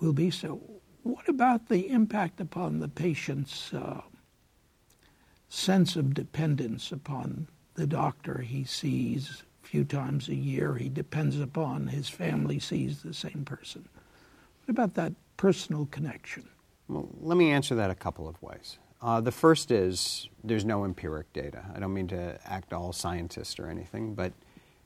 will 0.00 0.12
be 0.12 0.30
so. 0.30 0.60
What 1.02 1.28
about 1.28 1.68
the 1.68 1.90
impact 1.90 2.40
upon 2.40 2.78
the 2.78 2.88
patient's 2.88 3.72
uh, 3.72 4.00
sense 5.48 5.96
of 5.96 6.14
dependence 6.14 6.90
upon 6.90 7.48
the 7.74 7.86
doctor 7.86 8.38
he 8.38 8.64
sees 8.64 9.42
few 9.64 9.84
times 9.84 10.28
a 10.28 10.34
year? 10.34 10.74
He 10.74 10.88
depends 10.88 11.40
upon 11.40 11.88
his 11.88 12.08
family 12.08 12.58
sees 12.58 13.02
the 13.02 13.14
same 13.14 13.44
person. 13.44 13.88
What 14.64 14.72
about 14.72 14.94
that 14.94 15.12
personal 15.36 15.86
connection? 15.86 16.48
Well, 16.88 17.08
let 17.20 17.36
me 17.36 17.50
answer 17.50 17.74
that 17.74 17.90
a 17.90 17.94
couple 17.94 18.28
of 18.28 18.40
ways. 18.42 18.78
Uh, 19.02 19.20
the 19.20 19.32
first 19.32 19.70
is 19.70 20.28
there's 20.42 20.64
no 20.64 20.84
empiric 20.84 21.32
data. 21.32 21.64
I 21.74 21.78
don't 21.78 21.92
mean 21.92 22.08
to 22.08 22.38
act 22.46 22.72
all 22.72 22.92
scientist 22.92 23.60
or 23.60 23.68
anything, 23.68 24.14
but 24.14 24.32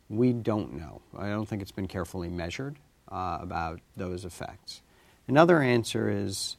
we 0.08 0.32
don't 0.32 0.75
know. 0.75 1.02
I 1.16 1.28
don't 1.28 1.47
think 1.47 1.62
it's 1.62 1.73
been 1.73 1.87
carefully 1.87 2.28
measured 2.28 2.78
uh, 3.11 3.38
about 3.40 3.80
those 3.97 4.25
effects. 4.25 4.82
Another 5.28 5.62
answer 5.62 6.08
is, 6.11 6.56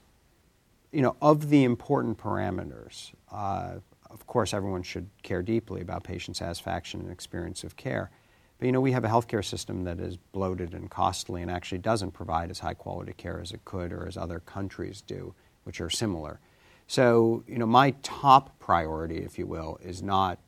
you 0.92 1.02
know, 1.02 1.16
of 1.22 1.50
the 1.50 1.64
important 1.64 2.18
parameters, 2.18 3.12
uh, 3.32 3.80
of 4.10 4.26
course, 4.28 4.54
everyone 4.54 4.84
should 4.84 5.10
care 5.24 5.42
deeply 5.42 5.82
about 5.82 6.04
patient 6.04 6.38
satisfaction 6.38 7.02
and 7.02 7.12
experience 7.12 7.64
of 7.64 7.76
care. 7.76 8.10
But 8.58 8.66
you 8.66 8.72
know, 8.72 8.82
we 8.82 8.92
have 8.92 9.06
a 9.06 9.08
healthcare 9.08 9.46
system 9.46 9.84
that 9.86 10.00
is 10.00 10.18
bloated 10.18 10.74
and 10.74 10.90
costly 10.90 11.42
and 11.42 11.50
actually 11.50 11.78
doesn't 11.78 12.12
provide 12.12 12.52
as 12.52 12.60
high 12.60 12.74
quality 12.74 13.14
care 13.14 13.40
as 13.40 13.52
it 13.52 13.64
could 13.64 13.94
or 13.94 14.08
as 14.08 14.18
other 14.18 14.40
countries 14.40 15.02
do, 15.02 15.34
which 15.64 15.80
are 15.80 15.90
similar. 15.90 16.40
So, 16.88 17.44
you 17.48 17.58
know, 17.58 17.68
my 17.68 17.92
top 18.02 18.60
priority, 18.60 19.18
if 19.20 19.38
you 19.38 19.46
will, 19.46 19.80
is 19.82 20.02
not 20.02 20.40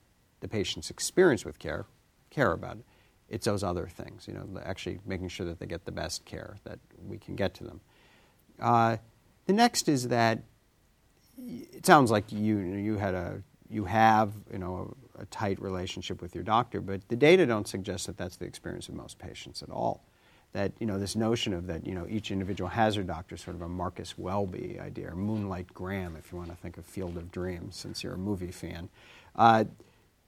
the 0.41 0.47
patient's 0.47 0.89
experience 0.89 1.45
with 1.45 1.59
care, 1.59 1.85
care 2.31 2.51
about 2.51 2.77
it. 2.77 2.85
It's 3.29 3.45
those 3.45 3.63
other 3.63 3.87
things, 3.87 4.27
you 4.27 4.33
know, 4.33 4.59
actually 4.61 4.99
making 5.05 5.29
sure 5.29 5.45
that 5.45 5.59
they 5.59 5.65
get 5.65 5.85
the 5.85 5.91
best 5.91 6.25
care 6.25 6.57
that 6.65 6.79
we 7.07 7.17
can 7.17 7.35
get 7.35 7.53
to 7.55 7.63
them. 7.63 7.79
Uh, 8.59 8.97
the 9.45 9.53
next 9.53 9.87
is 9.87 10.09
that 10.09 10.43
it 11.37 11.85
sounds 11.85 12.11
like 12.11 12.31
you 12.31 12.57
you 12.57 12.97
had 12.97 13.13
a 13.13 13.41
you 13.71 13.85
have 13.85 14.33
you 14.51 14.59
know 14.59 14.95
a, 15.17 15.21
a, 15.21 15.25
tight 15.27 15.61
relationship 15.61 16.21
with 16.21 16.35
your 16.35 16.43
doctor, 16.43 16.81
but 16.81 17.07
the 17.07 17.15
data 17.15 17.45
don't 17.45 17.67
suggest 17.67 18.07
that 18.07 18.17
that's 18.17 18.37
the 18.37 18.45
experience 18.45 18.89
of 18.89 18.95
most 18.95 19.17
patients 19.17 19.63
at 19.63 19.69
all. 19.69 20.03
That 20.53 20.73
you 20.79 20.85
know 20.85 20.99
this 20.99 21.15
notion 21.15 21.53
of 21.53 21.67
that 21.67 21.85
you 21.87 21.95
know 21.95 22.05
each 22.09 22.31
individual 22.31 22.69
has 22.69 22.95
their 22.95 23.03
doctor, 23.03 23.37
sort 23.37 23.55
of 23.55 23.61
a 23.61 23.69
Marcus 23.69 24.17
Welby 24.17 24.79
idea, 24.79 25.09
or 25.11 25.15
Moonlight 25.15 25.73
Graham, 25.73 26.15
if 26.17 26.31
you 26.31 26.37
want 26.37 26.49
to 26.49 26.55
think 26.55 26.77
of 26.77 26.85
Field 26.85 27.17
of 27.17 27.31
Dreams, 27.31 27.75
since 27.75 28.03
you're 28.03 28.13
a 28.13 28.17
movie 28.17 28.51
fan. 28.51 28.89
Uh, 29.35 29.63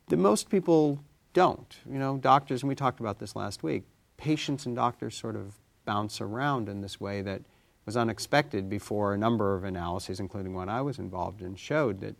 most 0.09 0.50
people 0.50 1.00
don't. 1.33 1.77
You 1.91 2.00
know, 2.00 2.17
doctors, 2.17 2.62
and 2.62 2.69
we 2.69 2.75
talked 2.75 3.00
about 3.00 3.19
this 3.19 3.35
last 3.35 3.63
week. 3.63 3.83
Patients 4.17 4.65
and 4.65 4.75
doctors 4.75 5.15
sort 5.15 5.35
of 5.35 5.55
bounce 5.85 6.21
around 6.21 6.69
in 6.69 6.81
this 6.81 7.00
way 7.01 7.21
that 7.21 7.41
was 7.85 7.97
unexpected 7.97 8.69
before 8.69 9.13
a 9.13 9.17
number 9.17 9.55
of 9.55 9.63
analyses, 9.63 10.19
including 10.19 10.53
one 10.53 10.69
I 10.69 10.81
was 10.81 11.00
involved 11.00 11.41
in, 11.41 11.55
showed 11.55 12.00
that 12.00 12.15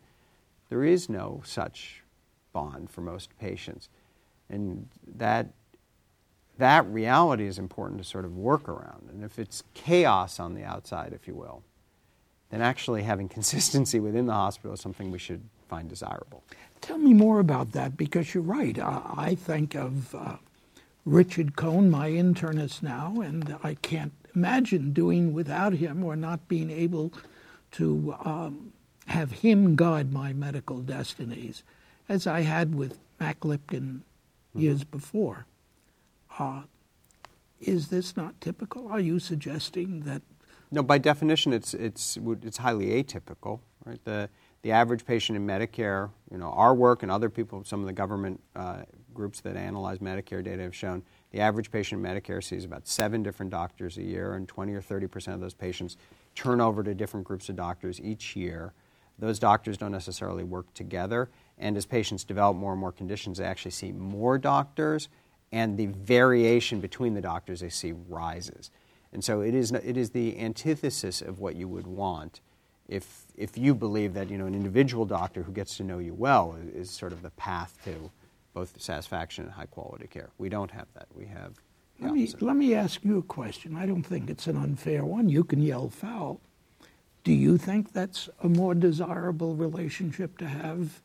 there 0.74 0.84
is 0.84 1.08
no 1.08 1.40
such 1.46 2.02
bond 2.52 2.90
for 2.90 3.02
most 3.02 3.30
patients. 3.38 3.90
And 4.50 4.90
that, 5.18 5.54
that 6.58 6.88
reality 6.88 7.46
is 7.46 7.60
important 7.60 8.02
to 8.02 8.04
sort 8.04 8.26
of 8.26 8.36
work 8.36 8.68
around. 8.68 9.08
And 9.12 9.24
if 9.24 9.38
it's 9.38 9.62
chaos 9.76 10.40
on 10.40 10.56
the 10.56 10.64
outside, 10.64 11.14
if 11.14 11.28
you 11.28 11.36
will, 11.36 11.62
then 12.50 12.64
actually 12.64 13.04
having 13.04 13.30
consistency 13.38 14.00
within 14.00 14.26
the 14.26 14.34
hospital 14.34 14.74
is 14.74 14.82
something 14.82 15.12
we 15.12 15.20
should 15.20 15.44
find 15.70 15.88
desirable. 15.88 16.44
Tell 16.82 16.98
me 16.98 17.14
more 17.14 17.40
about 17.40 17.74
that 17.74 17.96
because 17.96 18.34
you're 18.34 18.42
right. 18.42 18.80
I 18.80 19.38
think 19.40 19.76
of 19.76 20.16
uh, 20.16 20.38
Richard 21.06 21.56
Cohn, 21.56 21.92
my 21.92 22.10
internist 22.10 22.82
now, 22.82 23.22
and 23.22 23.56
I 23.64 23.76
can't 23.76 24.14
imagine 24.34 24.92
doing 24.92 25.34
without 25.34 25.74
him 25.74 26.04
or 26.04 26.16
not 26.16 26.48
being 26.48 26.72
able 26.72 27.14
to 27.74 28.16
um, 28.26 28.73
have 29.08 29.32
him 29.32 29.76
guide 29.76 30.12
my 30.12 30.34
medical 30.34 30.80
destinies, 30.80 31.64
as 32.08 32.28
I 32.28 32.42
had 32.42 32.76
with 32.76 33.00
Mack 33.20 33.42
Lipkin 33.42 34.02
years 34.56 34.82
mm-hmm. 34.82 34.98
before. 34.98 35.46
Uh, 36.38 36.64
is 37.62 37.88
this 37.90 38.18
not 38.18 38.40
typical? 38.42 38.88
Are 38.88 39.00
you 39.00 39.20
suggesting 39.20 40.02
that? 40.02 40.22
No, 40.72 40.82
by 40.82 40.98
definition, 40.98 41.54
it's 41.54 41.74
it's 41.74 42.18
it's 42.42 42.58
highly 42.58 43.04
atypical, 43.04 43.60
right? 43.86 44.04
The 44.04 44.30
the 44.64 44.72
average 44.72 45.06
patient 45.06 45.36
in 45.36 45.46
Medicare, 45.46 46.10
you 46.32 46.38
know, 46.38 46.52
our 46.52 46.74
work 46.74 47.04
and 47.04 47.12
other 47.12 47.30
people, 47.30 47.64
some 47.66 47.82
of 47.82 47.86
the 47.86 47.94
government 47.94 48.42
uh, 48.56 48.84
groups 49.14 49.42
that 49.42 49.56
analyze 49.56 50.00
Medicare 50.00 50.44
data 50.44 50.64
have 50.64 50.76
shown 50.76 51.04
the 51.32 51.42
average 51.42 51.70
patient 51.72 52.04
in 52.04 52.12
Medicare 52.12 52.44
sees 52.44 52.66
about 52.66 52.88
seven 52.88 53.24
different 53.24 53.52
doctors 53.52 53.98
a 53.98 54.04
year, 54.04 54.34
and 54.34 54.48
20 54.48 54.74
or 54.74 54.82
30 54.82 55.08
percent 55.08 55.36
of 55.36 55.42
those 55.42 55.54
patients 55.54 55.98
turn 56.36 56.60
over 56.60 56.84
to 56.84 56.96
different 56.96 57.26
groups 57.26 57.50
of 57.50 57.56
doctors 57.56 58.02
each 58.02 58.36
year. 58.36 58.74
Those 59.24 59.40
doctors 59.40 59.78
don't 59.78 59.94
necessarily 59.94 60.44
work 60.44 60.74
together, 60.74 61.30
and 61.58 61.78
as 61.78 61.86
patients 61.86 62.26
develop 62.26 62.58
more 62.58 62.74
and 62.74 62.82
more 62.82 62.92
conditions, 62.92 63.38
they 63.38 63.46
actually 63.46 63.72
see 63.72 63.94
more 63.94 64.38
doctors, 64.38 65.08
and 65.54 65.78
the 65.78 65.86
variation 65.86 66.82
between 66.82 67.14
the 67.14 67.22
doctors 67.22 67.62
they 67.62 67.70
see 67.70 67.94
rises. 68.10 68.70
And 69.14 69.24
so 69.24 69.40
it 69.40 69.56
is, 69.56 69.72
it 69.72 69.96
is 69.96 70.10
the 70.10 70.38
antithesis 70.38 71.22
of 71.22 71.40
what 71.40 71.56
you 71.56 71.70
would 71.70 71.88
want 71.88 72.42
if, 72.90 73.24
if 73.38 73.58
you 73.58 73.74
believe 73.74 74.14
that 74.14 74.30
you 74.30 74.38
know, 74.38 74.46
an 74.46 74.56
individual 74.56 75.06
doctor 75.06 75.42
who 75.42 75.54
gets 75.54 75.78
to 75.78 75.84
know 75.84 76.00
you 76.00 76.14
well 76.14 76.58
is, 76.62 76.90
is 76.90 76.92
sort 76.92 77.14
of 77.14 77.22
the 77.22 77.30
path 77.30 77.78
to 77.86 78.12
both 78.54 78.74
satisfaction 78.82 79.46
and 79.46 79.54
high 79.54 79.68
quality 79.68 80.08
care. 80.08 80.32
We 80.38 80.50
don't 80.50 80.72
have 80.72 80.88
that. 80.96 81.08
We 81.16 81.28
have. 81.28 81.54
Let 82.02 82.12
me, 82.12 82.30
let 82.42 82.58
me 82.58 82.76
ask 82.76 83.06
you 83.06 83.20
a 83.20 83.24
question. 83.24 83.78
I 83.78 83.86
don't 83.86 84.04
think 84.04 84.30
it's 84.30 84.48
an 84.48 84.58
unfair 84.58 85.06
one. 85.06 85.30
You 85.30 85.46
can 85.46 85.62
yell 85.62 85.88
foul. 85.88 86.42
Do 87.24 87.32
you 87.32 87.58
think 87.58 87.94
that's 87.94 88.30
a 88.42 88.50
more 88.50 88.76
desirable 88.76 89.56
relationship 89.56 90.38
to 90.40 90.48
have 90.48 91.02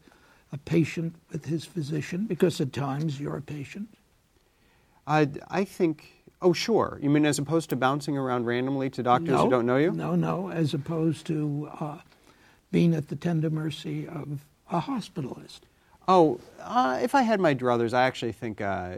a 0.53 0.59
patient 0.59 1.15
with 1.31 1.45
his 1.45 1.65
physician? 1.65 2.27
Because 2.27 2.61
at 2.61 2.73
times 2.73 3.21
you're 3.21 3.37
a 3.37 3.43
patient. 3.43 3.89
I, 5.07 5.29
I 5.49 5.65
think, 5.65 6.25
oh, 6.43 6.53
sure. 6.53 6.99
You 7.01 7.09
mean 7.09 7.25
as 7.25 7.39
opposed 7.39 7.71
to 7.71 7.77
bouncing 7.77 8.19
around 8.19 8.47
randomly 8.47 8.91
to 8.91 9.03
doctors 9.03 9.31
no, 9.31 9.45
who 9.45 9.51
don't 9.51 9.67
know 9.67 9.77
you? 9.77 9.93
No, 9.93 10.17
no, 10.17 10.51
as 10.51 10.75
opposed 10.75 11.27
to 11.29 11.71
uh, 11.81 11.99
being 12.71 12.95
at 12.95 13.09
the 13.09 13.17
tender 13.17 13.51
mercy 13.51 14.07
of 14.07 14.41
a 14.71 14.81
hospitalist. 14.81 15.61
Oh, 16.07 16.41
uh, 16.61 16.99
if 17.03 17.15
I 17.15 17.23
had 17.23 17.41
my 17.41 17.55
druthers, 17.55 17.93
I 17.95 18.03
actually 18.03 18.33
think 18.33 18.61
uh, 18.61 18.97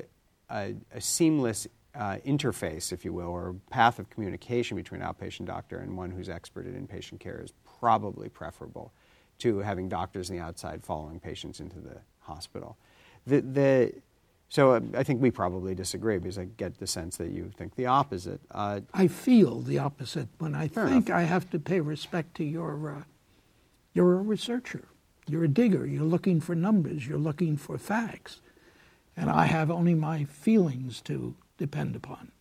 a, 0.51 0.75
a, 0.95 1.01
seamless 1.01 1.67
uh, 1.95 2.17
interface, 2.27 2.93
if 2.93 3.05
you 3.05 3.13
will, 3.13 3.29
or 3.29 3.55
path 3.71 3.99
of 3.99 4.09
communication 4.11 4.77
between 4.77 5.03
an 5.03 5.09
outpatient 5.09 5.47
doctor 5.47 5.79
and 5.79 5.97
one 5.97 6.11
who's 6.11 6.29
expert 6.29 6.67
in 6.67 6.75
inpatient 6.87 7.21
care 7.21 7.41
is 7.43 7.53
probably 7.81 8.29
preferable 8.29 8.93
to 9.39 9.59
having 9.59 9.89
doctors 9.89 10.31
on 10.31 10.37
the 10.37 10.43
outside 10.43 10.85
following 10.85 11.19
patients 11.19 11.61
into 11.61 11.81
the 11.81 11.97
hospital. 12.21 12.77
The, 13.27 13.41
the, 13.41 13.93
so 14.49 14.73
uh, 14.73 14.81
I 14.97 15.03
think 15.03 15.21
we 15.21 15.31
probably 15.31 15.75
disagree 15.75 16.19
because 16.19 16.39
I 16.39 16.45
get 16.45 16.79
the 16.79 16.87
sense 16.87 17.17
that 17.17 17.31
you 17.31 17.51
think 17.57 17.75
the 17.75 17.87
opposite. 17.87 18.41
Uh, 18.51 18.81
I 18.95 19.09
feel 19.09 19.61
the 19.61 19.79
opposite 19.79 20.29
when 20.39 20.55
I 20.55 20.69
think 20.69 21.09
enough. 21.09 21.19
I 21.19 21.23
have 21.23 21.51
to 21.51 21.59
pay 21.59 21.81
respect 21.81 22.37
to 22.37 22.45
your. 22.45 22.91
Uh, 22.91 23.03
you're 23.93 24.15
a 24.15 24.23
researcher. 24.23 24.85
You're 25.27 25.45
a 25.45 25.49
digger. 25.49 25.87
You're 25.87 26.05
looking 26.05 26.41
for 26.41 26.55
numbers. 26.55 27.07
You're 27.07 27.19
looking 27.19 27.57
for 27.57 27.79
facts. 27.79 28.41
And 29.17 29.29
I 29.29 29.47
have 29.47 29.71
only 29.71 29.95
my 29.95 30.25
feelings 30.25 31.01
to 31.03 31.35
depend 31.61 31.95
upon. 31.95 32.33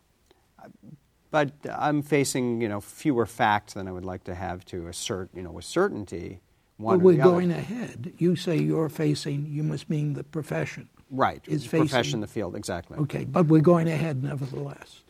But 1.29 1.51
I'm 1.71 2.01
facing, 2.01 2.59
you 2.59 2.67
know, 2.67 2.81
fewer 2.81 3.27
facts 3.27 3.73
than 3.73 3.88
I 3.88 3.91
would 3.91 4.05
like 4.05 4.23
to 4.23 4.33
have 4.33 4.65
to 4.65 4.88
assert, 4.88 5.29
you 5.35 5.43
know, 5.43 5.51
with 5.51 5.65
certainty. 5.65 6.39
One 6.77 6.97
but 6.97 7.03
we're 7.03 7.23
going 7.23 7.51
ahead. 7.51 8.13
You 8.17 8.35
say 8.35 8.57
you're 8.57 8.89
facing. 8.89 9.45
You 9.47 9.61
must 9.61 9.89
mean 9.89 10.13
the 10.13 10.23
profession. 10.23 10.89
Right. 11.11 11.43
Is 11.45 11.63
the 11.63 11.69
facing, 11.69 11.88
profession, 11.88 12.21
the 12.21 12.27
field, 12.27 12.55
exactly. 12.55 12.97
Okay, 12.97 13.25
but 13.25 13.45
we're 13.45 13.61
going 13.61 13.88
ahead 13.88 14.23
nevertheless. 14.23 15.03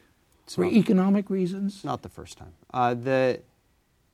It's 0.44 0.56
for 0.56 0.66
not, 0.66 0.74
economic 0.74 1.30
reasons. 1.30 1.86
Not 1.86 2.02
the 2.02 2.10
first 2.10 2.38
time. 2.38 2.54
Uh, 2.74 2.96
the 2.96 3.42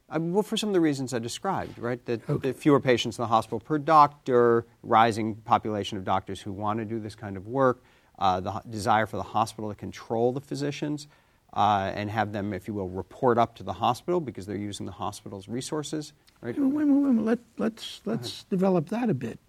uh, 0.09 0.19
well, 0.19 0.43
for 0.43 0.57
some 0.57 0.69
of 0.69 0.73
the 0.73 0.81
reasons 0.81 1.13
I 1.13 1.19
described, 1.19 1.79
right? 1.79 2.03
That 2.05 2.29
okay. 2.29 2.49
the 2.49 2.53
fewer 2.53 2.79
patients 2.79 3.17
in 3.17 3.23
the 3.23 3.27
hospital 3.27 3.59
per 3.59 3.79
doctor, 3.79 4.65
rising 4.83 5.35
population 5.35 5.97
of 5.97 6.03
doctors 6.03 6.41
who 6.41 6.51
want 6.51 6.79
to 6.79 6.85
do 6.85 6.99
this 6.99 7.15
kind 7.15 7.37
of 7.37 7.47
work, 7.47 7.81
uh, 8.19 8.39
the 8.39 8.62
desire 8.69 9.05
for 9.05 9.17
the 9.17 9.24
hospital 9.24 9.69
to 9.69 9.75
control 9.75 10.31
the 10.31 10.41
physicians 10.41 11.07
uh, 11.53 11.91
and 11.95 12.10
have 12.10 12.31
them, 12.34 12.53
if 12.53 12.67
you 12.67 12.74
will, 12.74 12.89
report 12.89 13.38
up 13.38 13.55
to 13.55 13.63
the 13.63 13.74
hospital 13.74 14.19
because 14.19 14.45
they're 14.45 14.57
using 14.57 14.86
the 14.86 14.91
hospital's 14.91 15.48
resources. 15.48 16.13
Right? 16.41 16.57
Wait, 16.60 16.86
wait, 16.86 16.86
wait, 16.86 17.25
Let, 17.25 17.39
let's 17.57 18.01
let's 18.05 18.43
develop 18.43 18.89
that 18.89 19.10
a 19.10 19.13
bit. 19.13 19.39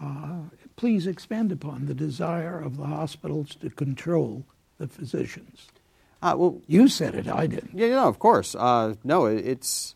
Uh, 0.00 0.42
please 0.76 1.06
expand 1.06 1.52
upon 1.52 1.86
the 1.86 1.94
desire 1.94 2.58
of 2.58 2.76
the 2.76 2.86
hospitals 2.86 3.54
to 3.56 3.68
control 3.68 4.44
the 4.78 4.86
physicians. 4.86 5.68
Uh, 6.22 6.34
well, 6.36 6.60
you 6.66 6.88
said 6.88 7.14
it. 7.14 7.28
I 7.28 7.46
didn't. 7.46 7.72
Yeah, 7.74 7.88
no, 7.88 8.08
of 8.08 8.18
course. 8.18 8.54
Uh, 8.54 8.94
no, 9.04 9.26
it, 9.26 9.46
it's 9.46 9.94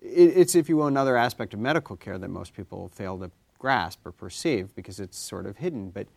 it, 0.00 0.36
it's 0.36 0.54
if 0.54 0.68
you 0.68 0.76
will 0.76 0.86
another 0.86 1.16
aspect 1.16 1.54
of 1.54 1.60
medical 1.60 1.96
care 1.96 2.18
that 2.18 2.28
most 2.28 2.54
people 2.54 2.88
fail 2.88 3.18
to 3.18 3.30
grasp 3.58 4.04
or 4.04 4.12
perceive 4.12 4.74
because 4.74 4.98
it's 4.98 5.16
sort 5.16 5.46
of 5.46 5.58
hidden. 5.58 5.90
But 5.90 6.08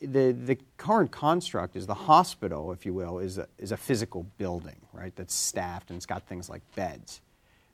the 0.00 0.32
the 0.32 0.58
current 0.76 1.10
construct 1.10 1.76
is 1.76 1.86
the 1.86 1.94
hospital, 1.94 2.72
if 2.72 2.86
you 2.86 2.94
will, 2.94 3.18
is 3.18 3.38
a, 3.38 3.46
is 3.58 3.72
a 3.72 3.76
physical 3.76 4.26
building, 4.38 4.76
right? 4.92 5.14
That's 5.14 5.34
staffed 5.34 5.90
and 5.90 5.96
it's 5.96 6.06
got 6.06 6.26
things 6.26 6.48
like 6.48 6.62
beds. 6.74 7.20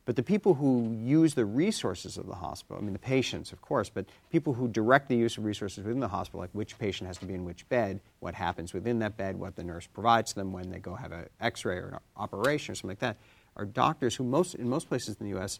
But 0.06 0.14
the 0.14 0.22
people 0.22 0.54
who 0.54 0.96
use 1.02 1.34
the 1.34 1.44
resources 1.44 2.16
of 2.16 2.28
the 2.28 2.34
hospital, 2.36 2.80
I 2.80 2.84
mean, 2.84 2.92
the 2.92 2.98
patients, 2.98 3.50
of 3.50 3.60
course, 3.60 3.90
but 3.90 4.06
people 4.30 4.52
who 4.54 4.68
direct 4.68 5.08
the 5.08 5.16
use 5.16 5.36
of 5.36 5.44
resources 5.44 5.84
within 5.84 5.98
the 5.98 6.06
hospital, 6.06 6.38
like 6.38 6.50
which 6.52 6.78
patient 6.78 7.08
has 7.08 7.18
to 7.18 7.26
be 7.26 7.34
in 7.34 7.44
which 7.44 7.68
bed, 7.68 8.00
what 8.20 8.32
happens 8.32 8.72
within 8.72 9.00
that 9.00 9.16
bed, 9.16 9.36
what 9.36 9.56
the 9.56 9.64
nurse 9.64 9.88
provides 9.88 10.32
them 10.32 10.52
when 10.52 10.70
they 10.70 10.78
go 10.78 10.94
have 10.94 11.10
an 11.10 11.26
x 11.40 11.64
ray 11.64 11.76
or 11.78 11.88
an 11.88 11.98
operation 12.16 12.72
or 12.72 12.74
something 12.76 12.90
like 12.90 13.00
that, 13.00 13.16
are 13.56 13.64
doctors 13.64 14.14
who, 14.14 14.22
most, 14.22 14.54
in 14.54 14.68
most 14.68 14.88
places 14.88 15.16
in 15.18 15.26
the 15.26 15.30
U.S., 15.30 15.58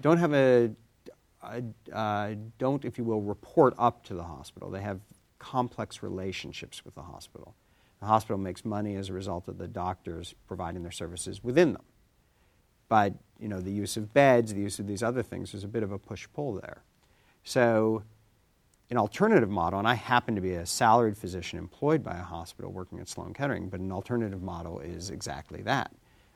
don't 0.00 0.18
have 0.18 0.34
a, 0.34 0.70
uh, 1.92 2.34
don't, 2.58 2.84
if 2.84 2.96
you 2.96 3.02
will, 3.02 3.22
report 3.22 3.74
up 3.76 4.04
to 4.04 4.14
the 4.14 4.22
hospital. 4.22 4.70
They 4.70 4.82
have 4.82 5.00
complex 5.40 6.04
relationships 6.04 6.84
with 6.84 6.94
the 6.94 7.02
hospital. 7.02 7.56
The 7.98 8.06
hospital 8.06 8.38
makes 8.38 8.64
money 8.64 8.94
as 8.94 9.08
a 9.08 9.12
result 9.12 9.48
of 9.48 9.58
the 9.58 9.66
doctors 9.66 10.36
providing 10.46 10.82
their 10.82 10.92
services 10.92 11.42
within 11.42 11.72
them. 11.72 11.82
But 12.88 13.14
you 13.40 13.48
know, 13.48 13.60
the 13.60 13.72
use 13.72 13.96
of 13.96 14.14
beds, 14.14 14.54
the 14.54 14.60
use 14.60 14.78
of 14.78 14.86
these 14.86 15.02
other 15.02 15.22
things, 15.22 15.52
there's 15.52 15.64
a 15.64 15.68
bit 15.68 15.82
of 15.82 15.90
a 15.90 15.98
push-pull 15.98 16.54
there. 16.54 16.82
So 17.42 18.04
an 18.90 18.96
alternative 18.96 19.50
model, 19.50 19.78
and 19.78 19.88
I 19.88 19.94
happen 19.94 20.34
to 20.34 20.40
be 20.40 20.54
a 20.54 20.66
salaried 20.66 21.16
physician 21.16 21.58
employed 21.58 22.02
by 22.02 22.16
a 22.16 22.22
hospital 22.22 22.72
working 22.72 22.98
at 22.98 23.08
Sloan 23.08 23.32
Kettering, 23.32 23.68
but 23.68 23.80
an 23.80 23.92
alternative 23.92 24.42
model 24.42 24.80
is 24.80 25.10
exactly 25.10 25.62
that. 25.62 25.92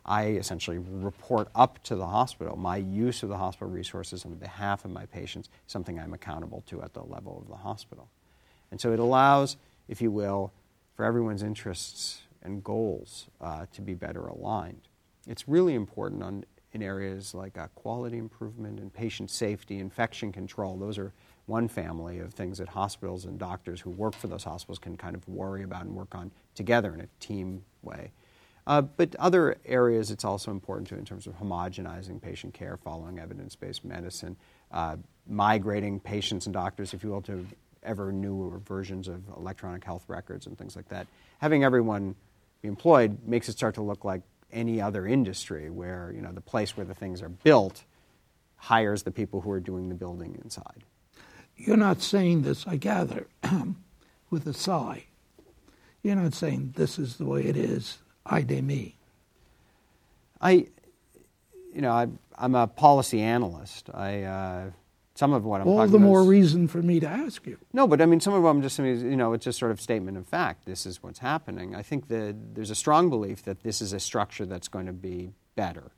I 0.06 0.26
essentially 0.26 0.78
report 0.78 1.48
up 1.54 1.82
to 1.84 1.96
the 1.96 2.06
hospital. 2.06 2.56
My 2.56 2.76
use 2.76 3.22
of 3.22 3.30
the 3.30 3.38
hospital 3.38 3.70
resources 3.70 4.24
on 4.24 4.34
behalf 4.34 4.84
of 4.84 4.90
my 4.90 5.06
patients, 5.06 5.48
something 5.66 5.98
I'm 5.98 6.12
accountable 6.12 6.62
to 6.66 6.82
at 6.82 6.92
the 6.92 7.02
level 7.02 7.40
of 7.40 7.48
the 7.48 7.56
hospital. 7.56 8.08
And 8.74 8.80
so 8.80 8.92
it 8.92 8.98
allows, 8.98 9.56
if 9.86 10.02
you 10.02 10.10
will, 10.10 10.52
for 10.96 11.04
everyone's 11.04 11.44
interests 11.44 12.22
and 12.42 12.64
goals 12.64 13.28
uh, 13.40 13.66
to 13.72 13.80
be 13.80 13.94
better 13.94 14.26
aligned. 14.26 14.88
It's 15.28 15.46
really 15.46 15.74
important 15.76 16.24
on, 16.24 16.44
in 16.72 16.82
areas 16.82 17.34
like 17.34 17.56
uh, 17.56 17.68
quality 17.76 18.18
improvement 18.18 18.80
and 18.80 18.92
patient 18.92 19.30
safety, 19.30 19.78
infection 19.78 20.32
control. 20.32 20.76
Those 20.76 20.98
are 20.98 21.12
one 21.46 21.68
family 21.68 22.18
of 22.18 22.34
things 22.34 22.58
that 22.58 22.66
hospitals 22.66 23.26
and 23.26 23.38
doctors 23.38 23.80
who 23.80 23.90
work 23.90 24.16
for 24.16 24.26
those 24.26 24.42
hospitals 24.42 24.80
can 24.80 24.96
kind 24.96 25.14
of 25.14 25.28
worry 25.28 25.62
about 25.62 25.84
and 25.84 25.94
work 25.94 26.12
on 26.12 26.32
together 26.56 26.92
in 26.94 27.00
a 27.00 27.06
team 27.20 27.62
way. 27.82 28.10
Uh, 28.66 28.80
but 28.80 29.14
other 29.20 29.56
areas 29.66 30.10
it's 30.10 30.24
also 30.24 30.50
important 30.50 30.88
to 30.88 30.96
in 30.96 31.04
terms 31.04 31.28
of 31.28 31.38
homogenizing 31.38 32.20
patient 32.20 32.52
care, 32.52 32.76
following 32.76 33.20
evidence 33.20 33.54
based 33.54 33.84
medicine, 33.84 34.34
uh, 34.72 34.96
migrating 35.28 36.00
patients 36.00 36.46
and 36.46 36.52
doctors, 36.52 36.92
if 36.92 37.04
you 37.04 37.10
will, 37.10 37.22
to 37.22 37.46
ever 37.84 38.12
newer 38.12 38.58
versions 38.58 39.08
of 39.08 39.22
electronic 39.36 39.84
health 39.84 40.04
records 40.08 40.46
and 40.46 40.56
things 40.58 40.76
like 40.76 40.88
that. 40.88 41.06
Having 41.38 41.64
everyone 41.64 42.14
be 42.62 42.68
employed 42.68 43.18
makes 43.26 43.48
it 43.48 43.52
start 43.52 43.74
to 43.74 43.82
look 43.82 44.04
like 44.04 44.22
any 44.52 44.80
other 44.80 45.06
industry 45.06 45.68
where 45.70 46.12
you 46.14 46.22
know 46.22 46.32
the 46.32 46.40
place 46.40 46.76
where 46.76 46.86
the 46.86 46.94
things 46.94 47.20
are 47.20 47.28
built 47.28 47.84
hires 48.56 49.02
the 49.02 49.10
people 49.10 49.40
who 49.40 49.50
are 49.50 49.60
doing 49.60 49.88
the 49.88 49.94
building 49.94 50.38
inside. 50.42 50.84
You're 51.56 51.76
not 51.76 52.00
saying 52.00 52.42
this, 52.42 52.66
I 52.66 52.76
gather, 52.76 53.26
with 54.30 54.46
a 54.46 54.54
sigh. 54.54 55.04
You're 56.02 56.16
not 56.16 56.34
saying 56.34 56.74
this 56.76 56.98
is 56.98 57.16
the 57.16 57.24
way 57.24 57.44
it 57.44 57.56
is, 57.56 57.98
I 58.26 58.42
de 58.42 58.60
me. 58.60 58.96
I, 60.40 60.66
you 61.72 61.80
know, 61.80 61.92
I, 61.92 62.08
am 62.38 62.54
a 62.54 62.66
policy 62.66 63.20
analyst. 63.20 63.88
I 63.92 64.22
uh, 64.22 64.70
some 65.14 65.32
of 65.32 65.44
what 65.44 65.60
I'm 65.60 65.68
all 65.68 65.86
the 65.86 65.98
more 65.98 66.22
is, 66.22 66.26
reason 66.26 66.66
for 66.66 66.82
me 66.82 66.98
to 67.00 67.08
ask 67.08 67.46
you. 67.46 67.58
No, 67.72 67.86
but 67.86 68.00
I 68.00 68.06
mean, 68.06 68.20
some 68.20 68.34
of 68.34 68.42
what 68.42 68.50
I'm 68.50 68.62
just 68.62 68.76
saying 68.76 68.88
is, 68.88 69.02
you 69.02 69.16
know, 69.16 69.32
it's 69.32 69.44
just 69.44 69.58
sort 69.58 69.70
of 69.70 69.80
statement 69.80 70.16
of 70.16 70.26
fact. 70.26 70.66
This 70.66 70.86
is 70.86 71.02
what's 71.02 71.20
happening. 71.20 71.74
I 71.74 71.82
think 71.82 72.08
that 72.08 72.54
there's 72.54 72.70
a 72.70 72.74
strong 72.74 73.10
belief 73.10 73.42
that 73.44 73.62
this 73.62 73.80
is 73.80 73.92
a 73.92 74.00
structure 74.00 74.44
that's 74.44 74.66
going 74.66 74.86
to 74.86 74.92
be 74.92 75.32
better 75.54 75.92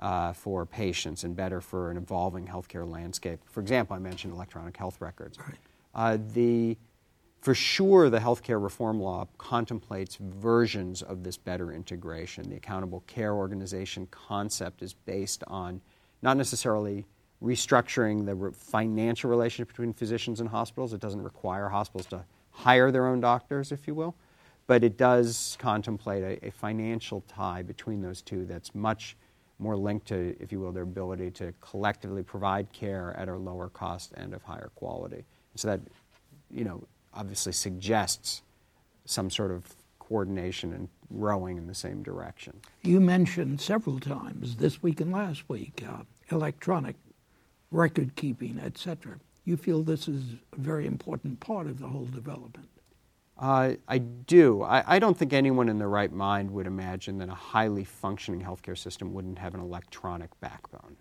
uh, 0.00 0.34
for 0.34 0.66
patients 0.66 1.24
and 1.24 1.34
better 1.34 1.60
for 1.60 1.90
an 1.90 1.96
evolving 1.96 2.46
healthcare 2.46 2.88
landscape. 2.88 3.40
For 3.46 3.60
example, 3.60 3.96
I 3.96 4.00
mentioned 4.00 4.34
electronic 4.34 4.76
health 4.76 5.00
records. 5.00 5.38
Right. 5.38 5.56
Uh, 5.94 6.18
the 6.34 6.76
for 7.40 7.54
sure, 7.54 8.10
the 8.10 8.18
healthcare 8.18 8.60
reform 8.60 9.00
law 9.00 9.28
contemplates 9.38 10.16
versions 10.16 11.02
of 11.02 11.22
this 11.22 11.36
better 11.36 11.72
integration. 11.72 12.50
The 12.50 12.56
accountable 12.56 13.04
care 13.06 13.32
organization 13.32 14.08
concept 14.10 14.82
is 14.82 14.92
based 14.92 15.44
on 15.46 15.80
not 16.20 16.36
necessarily 16.36 17.06
restructuring 17.42 18.26
the 18.26 18.52
financial 18.56 19.30
relationship 19.30 19.68
between 19.68 19.92
physicians 19.92 20.40
and 20.40 20.48
hospitals. 20.48 20.92
It 20.92 21.00
doesn't 21.00 21.22
require 21.22 21.68
hospitals 21.68 22.06
to 22.06 22.24
hire 22.50 22.90
their 22.90 23.06
own 23.06 23.20
doctors, 23.20 23.70
if 23.70 23.86
you 23.86 23.94
will, 23.94 24.14
but 24.66 24.82
it 24.82 24.96
does 24.96 25.56
contemplate 25.60 26.40
a, 26.42 26.46
a 26.48 26.50
financial 26.50 27.22
tie 27.28 27.62
between 27.62 28.02
those 28.02 28.22
two 28.22 28.44
that's 28.44 28.74
much 28.74 29.16
more 29.60 29.76
linked 29.76 30.06
to, 30.08 30.36
if 30.40 30.52
you 30.52 30.60
will, 30.60 30.72
their 30.72 30.82
ability 30.84 31.30
to 31.32 31.52
collectively 31.60 32.22
provide 32.22 32.72
care 32.72 33.14
at 33.16 33.28
a 33.28 33.36
lower 33.36 33.68
cost 33.68 34.12
and 34.16 34.34
of 34.34 34.42
higher 34.42 34.70
quality. 34.74 35.24
So 35.54 35.68
that, 35.68 35.80
you 36.50 36.64
know, 36.64 36.82
obviously 37.14 37.52
suggests 37.52 38.42
some 39.04 39.30
sort 39.30 39.50
of 39.50 39.74
coordination 39.98 40.72
and 40.72 40.88
rowing 41.10 41.56
in 41.56 41.66
the 41.66 41.74
same 41.74 42.02
direction. 42.02 42.60
You 42.82 43.00
mentioned 43.00 43.60
several 43.60 43.98
times 43.98 44.56
this 44.56 44.82
week 44.82 45.00
and 45.00 45.12
last 45.12 45.48
week 45.48 45.82
uh, 45.88 46.02
electronic 46.30 46.96
record 47.70 48.14
keeping, 48.16 48.58
etc. 48.58 49.18
You 49.44 49.56
feel 49.56 49.82
this 49.82 50.08
is 50.08 50.34
a 50.52 50.60
very 50.60 50.86
important 50.86 51.40
part 51.40 51.66
of 51.66 51.78
the 51.78 51.88
whole 51.88 52.06
development. 52.06 52.68
Uh, 53.38 53.74
I 53.86 53.98
do. 53.98 54.62
I, 54.62 54.96
I, 54.96 54.98
don't 54.98 55.16
think 55.16 55.32
anyone 55.32 55.68
in 55.68 55.78
their 55.78 55.88
right 55.88 56.12
mind 56.12 56.50
would 56.50 56.66
imagine 56.66 57.18
that 57.18 57.28
a 57.28 57.34
highly 57.34 57.84
functioning 57.84 58.42
healthcare 58.42 58.76
system 58.76 59.14
wouldn't 59.14 59.38
have 59.38 59.54
an 59.54 59.60
electronic 59.60 60.30
backbone. 60.40 60.96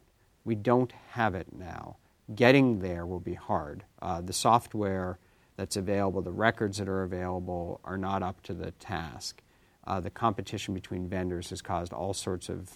We 0.45 0.53
don't 0.53 0.93
have 1.11 1.33
it 1.33 1.47
now. 1.51 1.97
Getting 2.35 2.79
there 2.79 3.07
will 3.07 3.19
be 3.19 3.33
hard. 3.33 3.85
Uh, 4.03 4.21
the 4.21 4.33
software 4.33 5.17
that's 5.55 5.77
available, 5.77 6.21
the 6.21 6.31
records 6.31 6.77
that 6.77 6.87
are 6.87 7.01
available, 7.01 7.81
are 7.83 7.97
not 7.97 8.21
up 8.21 8.43
to 8.43 8.53
the 8.53 8.69
task. 8.71 9.41
Uh, 9.87 9.99
the 9.99 10.11
competition 10.11 10.75
between 10.75 11.09
vendors 11.09 11.49
has 11.49 11.63
caused 11.63 11.91
all 11.91 12.13
sorts 12.13 12.49
of, 12.49 12.69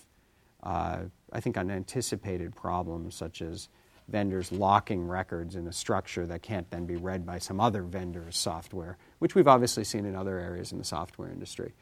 uh, 0.63 1.01
I 1.31 1.39
think, 1.39 1.55
unanticipated 1.55 2.55
problems, 2.55 3.13
such 3.13 3.43
as 3.43 3.69
vendors 4.11 4.51
locking 4.51 5.07
records 5.07 5.55
in 5.55 5.67
a 5.67 5.73
structure 5.73 6.25
that 6.27 6.41
can't 6.41 6.69
then 6.69 6.85
be 6.85 6.95
read 6.95 7.25
by 7.25 7.39
some 7.39 7.59
other 7.59 7.83
vendor's 7.83 8.37
software, 8.37 8.97
which 9.19 9.35
we've 9.35 9.47
obviously 9.47 9.83
seen 9.83 10.05
in 10.05 10.15
other 10.15 10.37
areas 10.37 10.71
in 10.71 10.77
the 10.77 10.83
software 10.83 11.29
industry. 11.29 11.73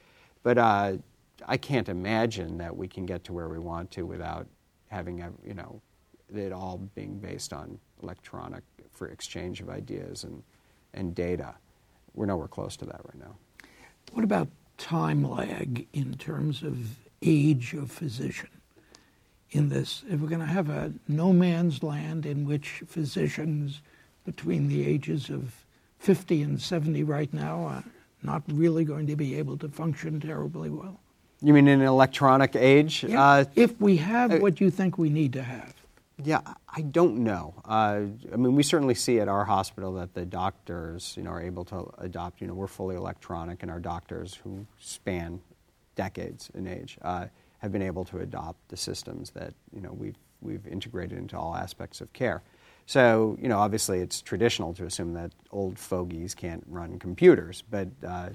But 0.43 0.57
uh, 0.57 0.97
I 1.45 1.57
can't 1.57 1.89
imagine 1.89 2.57
that 2.59 2.75
we 2.75 2.87
can 2.87 3.05
get 3.05 3.23
to 3.25 3.33
where 3.33 3.49
we 3.49 3.59
want 3.59 3.91
to 3.91 4.03
without 4.03 4.47
having, 4.87 5.17
you 5.45 5.53
know, 5.53 5.81
it 6.33 6.51
all 6.51 6.77
being 6.95 7.17
based 7.19 7.53
on 7.53 7.79
electronic 8.03 8.63
for 8.91 9.07
exchange 9.07 9.61
of 9.61 9.69
ideas 9.69 10.23
and, 10.23 10.43
and 10.93 11.15
data. 11.15 11.55
We're 12.13 12.27
nowhere 12.27 12.47
close 12.47 12.77
to 12.77 12.85
that 12.85 13.01
right 13.03 13.19
now. 13.19 13.35
What 14.11 14.23
about 14.23 14.47
time 14.77 15.29
lag 15.29 15.87
in 15.93 16.13
terms 16.15 16.63
of 16.63 16.97
age 17.21 17.73
of 17.73 17.91
physician? 17.91 18.49
In 19.51 19.69
this. 19.69 20.03
If 20.09 20.19
we're 20.19 20.27
going 20.27 20.39
to 20.41 20.45
have 20.45 20.69
a 20.69 20.93
no 21.07 21.33
man's 21.33 21.83
land 21.83 22.25
in 22.25 22.45
which 22.45 22.83
physicians 22.87 23.81
between 24.25 24.67
the 24.67 24.85
ages 24.85 25.29
of 25.29 25.65
50 25.99 26.43
and 26.43 26.61
70 26.61 27.03
right 27.03 27.33
now 27.33 27.63
are 27.63 27.83
not 28.21 28.43
really 28.47 28.83
going 28.83 29.07
to 29.07 29.15
be 29.15 29.35
able 29.35 29.57
to 29.57 29.69
function 29.69 30.19
terribly 30.19 30.69
well. 30.69 30.99
You 31.41 31.53
mean 31.53 31.67
in 31.67 31.81
an 31.81 31.87
electronic 31.87 32.55
age? 32.55 33.03
Yeah. 33.03 33.23
Uh, 33.23 33.45
if 33.55 33.79
we 33.79 33.97
have 33.97 34.31
uh, 34.31 34.37
what 34.37 34.59
you 34.59 34.69
think 34.69 34.97
we 34.97 35.09
need 35.09 35.33
to 35.33 35.41
have. 35.41 35.73
Yeah, 36.21 36.41
I 36.67 36.81
don't 36.81 37.23
know. 37.23 37.53
Uh, 37.63 38.01
I 38.31 38.35
mean, 38.35 38.53
we 38.55 38.63
certainly 38.63 38.93
see 38.93 39.21
at 39.21 39.29
our 39.29 39.45
hospital 39.45 39.93
that 39.93 40.13
the 40.13 40.25
doctors, 40.25 41.13
you 41.15 41.23
know, 41.23 41.29
are 41.29 41.41
able 41.41 41.63
to 41.65 41.89
adopt. 41.99 42.41
You 42.41 42.47
know, 42.47 42.53
we're 42.53 42.67
fully 42.67 42.97
electronic, 42.97 43.63
and 43.63 43.71
our 43.71 43.79
doctors 43.79 44.35
who 44.43 44.65
span 44.79 45.39
decades 45.95 46.49
in 46.53 46.67
age 46.67 46.97
uh, 47.03 47.27
have 47.59 47.71
been 47.71 47.81
able 47.81 48.05
to 48.05 48.19
adopt 48.19 48.67
the 48.69 48.77
systems 48.77 49.31
that 49.31 49.53
you 49.73 49.81
know 49.81 49.93
we've 49.93 50.17
we've 50.41 50.65
integrated 50.67 51.17
into 51.17 51.37
all 51.37 51.55
aspects 51.55 52.01
of 52.01 52.11
care. 52.13 52.41
So 52.85 53.37
you 53.41 53.47
know, 53.47 53.59
obviously, 53.59 53.99
it's 53.99 54.21
traditional 54.21 54.73
to 54.73 54.85
assume 54.85 55.13
that 55.13 55.31
old 55.51 55.77
fogies 55.77 56.33
can't 56.33 56.63
run 56.67 56.99
computers, 56.99 57.63
but 57.69 57.87
uh, 58.05 58.29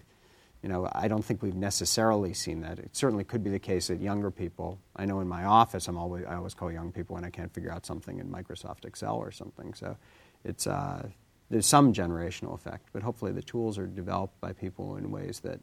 you 0.63 0.71
know, 0.71 0.89
I 0.93 1.09
don't 1.09 1.23
think 1.23 1.43
we've 1.43 1.55
necessarily 1.55 2.33
seen 2.33 2.63
that. 2.63 2.79
It 2.79 2.97
certainly 2.97 3.25
could 3.25 3.45
be 3.45 3.51
the 3.51 3.59
case 3.59 3.89
that 3.89 4.01
younger 4.01 4.31
people. 4.31 4.79
I 4.97 5.05
know 5.05 5.21
in 5.21 5.29
my 5.29 5.45
office, 5.45 5.89
I'm 5.89 5.99
always 5.99 6.25
I 6.25 6.37
always 6.37 6.55
call 6.55 6.73
young 6.73 6.93
people 6.93 7.15
when 7.15 7.25
I 7.25 7.31
can't 7.31 7.53
figure 7.53 7.71
out 7.71 7.85
something 7.85 8.19
in 8.19 8.31
Microsoft 8.31 8.85
Excel 8.85 9.17
or 9.17 9.31
something. 9.31 9.75
So 9.75 9.97
it's 10.45 10.67
uh, 10.67 11.07
there's 11.51 11.67
some 11.67 11.93
generational 11.93 12.55
effect, 12.55 12.89
but 12.93 13.03
hopefully 13.03 13.33
the 13.33 13.43
tools 13.43 13.77
are 13.77 13.87
developed 13.87 14.41
by 14.41 14.53
people 14.53 14.97
in 14.97 15.11
ways 15.11 15.41
that 15.41 15.61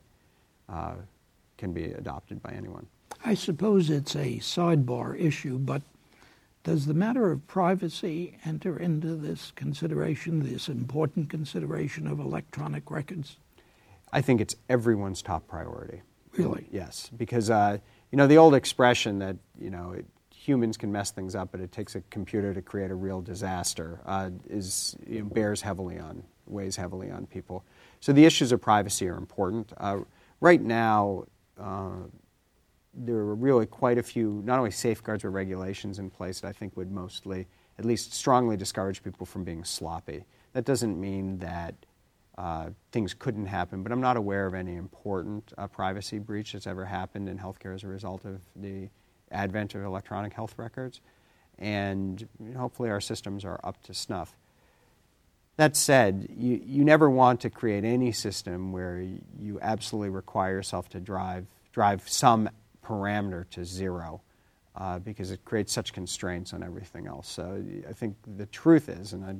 uh, 0.69 0.95
can 1.57 1.73
be 1.73 1.85
adopted 1.85 2.41
by 2.41 2.51
anyone. 2.51 2.85
I 3.23 3.33
suppose 3.35 3.89
it's 3.89 4.15
a 4.15 4.37
sidebar 4.39 5.19
issue, 5.19 5.57
but 5.57 5.83
does 6.63 6.85
the 6.85 6.93
matter 6.93 7.31
of 7.31 7.47
privacy 7.47 8.37
enter 8.45 8.77
into 8.77 9.15
this 9.15 9.51
consideration, 9.55 10.43
this 10.43 10.67
important 10.67 11.29
consideration 11.29 12.07
of 12.07 12.19
electronic 12.19 12.89
records? 12.91 13.37
I 14.11 14.21
think 14.21 14.41
it's 14.41 14.55
everyone's 14.69 15.21
top 15.21 15.47
priority. 15.47 16.01
Really? 16.33 16.67
Yes, 16.71 17.09
because 17.17 17.49
uh, 17.49 17.77
you 18.11 18.17
know 18.17 18.27
the 18.27 18.37
old 18.37 18.55
expression 18.55 19.19
that 19.19 19.37
you 19.59 19.69
know 19.69 19.91
it, 19.91 20.05
humans 20.33 20.77
can 20.77 20.91
mess 20.91 21.11
things 21.11 21.35
up, 21.35 21.51
but 21.51 21.61
it 21.61 21.71
takes 21.71 21.95
a 21.95 22.01
computer 22.09 22.53
to 22.53 22.61
create 22.61 22.91
a 22.91 22.95
real 22.95 23.21
disaster 23.21 24.01
uh, 24.05 24.29
is 24.49 24.95
you 25.07 25.19
know, 25.19 25.25
bears 25.25 25.61
heavily 25.61 25.99
on 25.99 26.23
weighs 26.47 26.75
heavily 26.75 27.09
on 27.09 27.25
people. 27.25 27.63
So 27.99 28.13
the 28.13 28.25
issues 28.25 28.51
of 28.51 28.61
privacy 28.61 29.07
are 29.07 29.17
important. 29.17 29.71
Uh, 29.77 29.99
right 30.41 30.61
now, 30.61 31.25
uh, 31.59 31.91
there 32.93 33.15
are 33.15 33.35
really 33.35 33.65
quite 33.65 33.97
a 33.97 34.03
few 34.03 34.41
not 34.45 34.59
only 34.59 34.71
safeguards 34.71 35.23
but 35.23 35.29
regulations 35.29 35.99
in 35.99 36.09
place 36.09 36.41
that 36.41 36.47
I 36.47 36.51
think 36.51 36.75
would 36.75 36.91
mostly, 36.91 37.47
at 37.79 37.85
least 37.85 38.13
strongly 38.13 38.57
discourage 38.57 39.03
people 39.03 39.25
from 39.25 39.43
being 39.43 39.63
sloppy. 39.63 40.25
That 40.53 40.65
doesn't 40.65 40.99
mean 40.99 41.39
that 41.39 41.75
uh, 42.37 42.69
things 42.91 43.13
couldn't 43.13 43.45
happen, 43.45 43.83
but 43.83 43.91
I'm 43.91 44.01
not 44.01 44.17
aware 44.17 44.45
of 44.45 44.53
any 44.53 44.75
important 44.75 45.53
uh, 45.57 45.67
privacy 45.67 46.19
breach 46.19 46.53
that's 46.53 46.67
ever 46.67 46.85
happened 46.85 47.29
in 47.29 47.37
healthcare 47.37 47.73
as 47.73 47.83
a 47.83 47.87
result 47.87 48.25
of 48.25 48.41
the 48.55 48.89
advent 49.31 49.75
of 49.75 49.83
electronic 49.83 50.33
health 50.33 50.55
records. 50.57 51.01
And 51.59 52.27
hopefully 52.57 52.89
our 52.89 53.01
systems 53.01 53.45
are 53.45 53.59
up 53.63 53.81
to 53.83 53.93
snuff. 53.93 54.35
That 55.57 55.75
said, 55.75 56.27
you, 56.35 56.61
you 56.65 56.83
never 56.83 57.09
want 57.09 57.41
to 57.41 57.49
create 57.49 57.83
any 57.83 58.11
system 58.11 58.71
where 58.71 59.05
you 59.37 59.59
absolutely 59.61 60.09
require 60.09 60.53
yourself 60.53 60.89
to 60.89 60.99
drive, 60.99 61.45
drive 61.71 62.09
some 62.09 62.49
parameter 62.85 63.49
to 63.51 63.65
zero 63.65 64.21
uh, 64.75 64.99
because 64.99 65.31
it 65.31 65.43
creates 65.45 65.73
such 65.73 65.93
constraints 65.93 66.53
on 66.53 66.63
everything 66.63 67.07
else. 67.07 67.29
So 67.29 67.63
I 67.89 67.93
think 67.93 68.15
the 68.37 68.45
truth 68.47 68.89
is, 68.89 69.13
and 69.13 69.23
I 69.23 69.35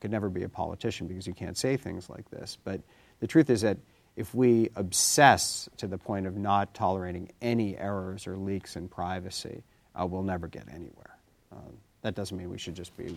could 0.00 0.10
never 0.10 0.28
be 0.28 0.42
a 0.44 0.48
politician 0.48 1.06
because 1.06 1.26
you 1.26 1.34
can't 1.34 1.56
say 1.56 1.76
things 1.76 2.08
like 2.08 2.28
this. 2.30 2.58
But 2.64 2.80
the 3.20 3.26
truth 3.26 3.50
is 3.50 3.62
that 3.62 3.78
if 4.16 4.34
we 4.34 4.70
obsess 4.76 5.68
to 5.76 5.86
the 5.86 5.98
point 5.98 6.26
of 6.26 6.36
not 6.36 6.72
tolerating 6.74 7.30
any 7.42 7.76
errors 7.76 8.26
or 8.26 8.36
leaks 8.36 8.76
in 8.76 8.88
privacy, 8.88 9.62
uh, 9.94 10.06
we'll 10.06 10.22
never 10.22 10.48
get 10.48 10.64
anywhere. 10.72 11.18
Uh, 11.52 11.70
that 12.02 12.14
doesn't 12.14 12.36
mean 12.36 12.50
we 12.50 12.58
should 12.58 12.74
just 12.74 12.96
be 12.96 13.14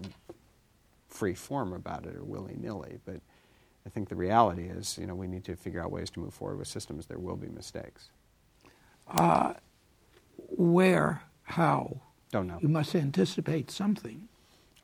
free 1.08 1.34
form 1.34 1.74
about 1.74 2.06
it 2.06 2.16
or 2.16 2.24
willy 2.24 2.56
nilly, 2.60 2.98
but 3.06 3.20
I 3.86 3.90
think 3.90 4.10
the 4.10 4.16
reality 4.16 4.64
is, 4.64 4.98
you 5.00 5.08
know, 5.08 5.16
we 5.16 5.28
need 5.28 5.44
to 5.46 5.56
figure 5.56 5.82
out 5.82 5.92
ways 5.92 6.10
to 6.12 6.20
move 6.20 6.34
forward 6.34 6.60
with 6.60 6.68
systems. 6.68 7.08
There 7.08 7.18
will 7.18 7.38
be 7.38 7.48
mistakes. 7.48 8.10
Uh, 9.10 9.54
where? 10.36 11.24
How? 11.44 12.02
Don't 12.32 12.48
know. 12.48 12.60
You 12.62 12.70
must 12.70 12.94
anticipate 12.96 13.72
something. 13.72 14.28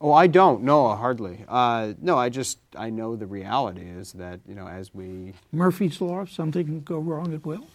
Oh, 0.01 0.11
I 0.11 0.27
don't. 0.27 0.63
No, 0.63 0.93
hardly. 0.95 1.45
Uh, 1.47 1.93
no, 2.01 2.17
I 2.17 2.29
just 2.29 2.59
I 2.75 2.89
know 2.89 3.15
the 3.15 3.27
reality 3.27 3.87
is 3.87 4.13
that 4.13 4.39
you 4.47 4.55
know 4.55 4.67
as 4.67 4.93
we 4.93 5.33
Murphy's 5.51 6.01
law, 6.01 6.25
something 6.25 6.65
can 6.65 6.81
go 6.81 6.97
wrong 6.97 7.33
at 7.33 7.45
will. 7.45 7.67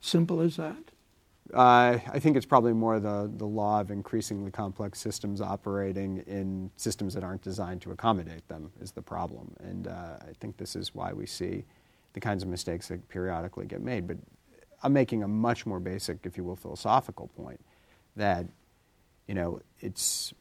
Simple 0.00 0.40
as 0.40 0.56
that. 0.56 0.90
Uh, 1.52 1.98
I 2.12 2.18
think 2.20 2.36
it's 2.36 2.46
probably 2.46 2.72
more 2.72 2.98
the 3.00 3.30
the 3.36 3.46
law 3.46 3.80
of 3.80 3.90
increasingly 3.90 4.50
complex 4.50 5.00
systems 5.00 5.40
operating 5.40 6.18
in 6.26 6.70
systems 6.76 7.14
that 7.14 7.24
aren't 7.24 7.42
designed 7.42 7.82
to 7.82 7.90
accommodate 7.90 8.46
them 8.48 8.70
is 8.80 8.92
the 8.92 9.02
problem, 9.02 9.54
and 9.60 9.88
uh, 9.88 10.16
I 10.22 10.32
think 10.40 10.56
this 10.56 10.76
is 10.76 10.94
why 10.94 11.12
we 11.12 11.26
see 11.26 11.64
the 12.12 12.20
kinds 12.20 12.42
of 12.42 12.48
mistakes 12.48 12.88
that 12.88 13.06
periodically 13.08 13.66
get 13.66 13.82
made. 13.82 14.06
But 14.06 14.16
I'm 14.82 14.92
making 14.92 15.22
a 15.22 15.28
much 15.28 15.66
more 15.66 15.80
basic, 15.80 16.24
if 16.24 16.36
you 16.36 16.44
will, 16.44 16.56
philosophical 16.56 17.28
point 17.28 17.60
that 18.16 18.46
you 19.26 19.34
know 19.34 19.60
it's 19.80 20.32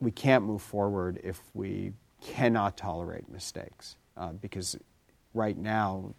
we 0.00 0.10
can't 0.10 0.44
move 0.44 0.62
forward 0.62 1.20
if 1.22 1.40
we 1.54 1.92
cannot 2.20 2.76
tolerate 2.76 3.28
mistakes. 3.28 3.96
Uh, 4.16 4.32
because 4.32 4.76
right 5.34 5.56
now, 5.56 6.14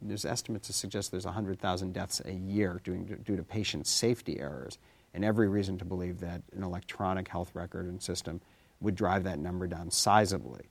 there's 0.00 0.24
estimates 0.24 0.66
to 0.66 0.72
suggest 0.72 1.10
there's 1.10 1.24
100,000 1.24 1.92
deaths 1.92 2.20
a 2.24 2.32
year 2.32 2.80
due, 2.84 2.96
due 3.24 3.36
to 3.36 3.42
patient 3.42 3.86
safety 3.86 4.38
errors, 4.40 4.78
and 5.14 5.24
every 5.24 5.48
reason 5.48 5.78
to 5.78 5.84
believe 5.84 6.20
that 6.20 6.42
an 6.54 6.62
electronic 6.62 7.28
health 7.28 7.50
record 7.54 7.86
and 7.86 8.02
system 8.02 8.40
would 8.80 8.94
drive 8.94 9.24
that 9.24 9.38
number 9.38 9.66
down 9.66 9.88
sizably. 9.88 10.62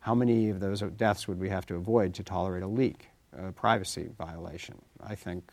How 0.00 0.14
many 0.14 0.50
of 0.50 0.60
those 0.60 0.80
deaths 0.96 1.26
would 1.26 1.40
we 1.40 1.48
have 1.48 1.66
to 1.66 1.74
avoid 1.74 2.14
to 2.14 2.22
tolerate 2.22 2.62
a 2.62 2.68
leak, 2.68 3.08
a 3.36 3.52
privacy 3.52 4.08
violation? 4.16 4.76
I 5.02 5.14
think, 5.14 5.50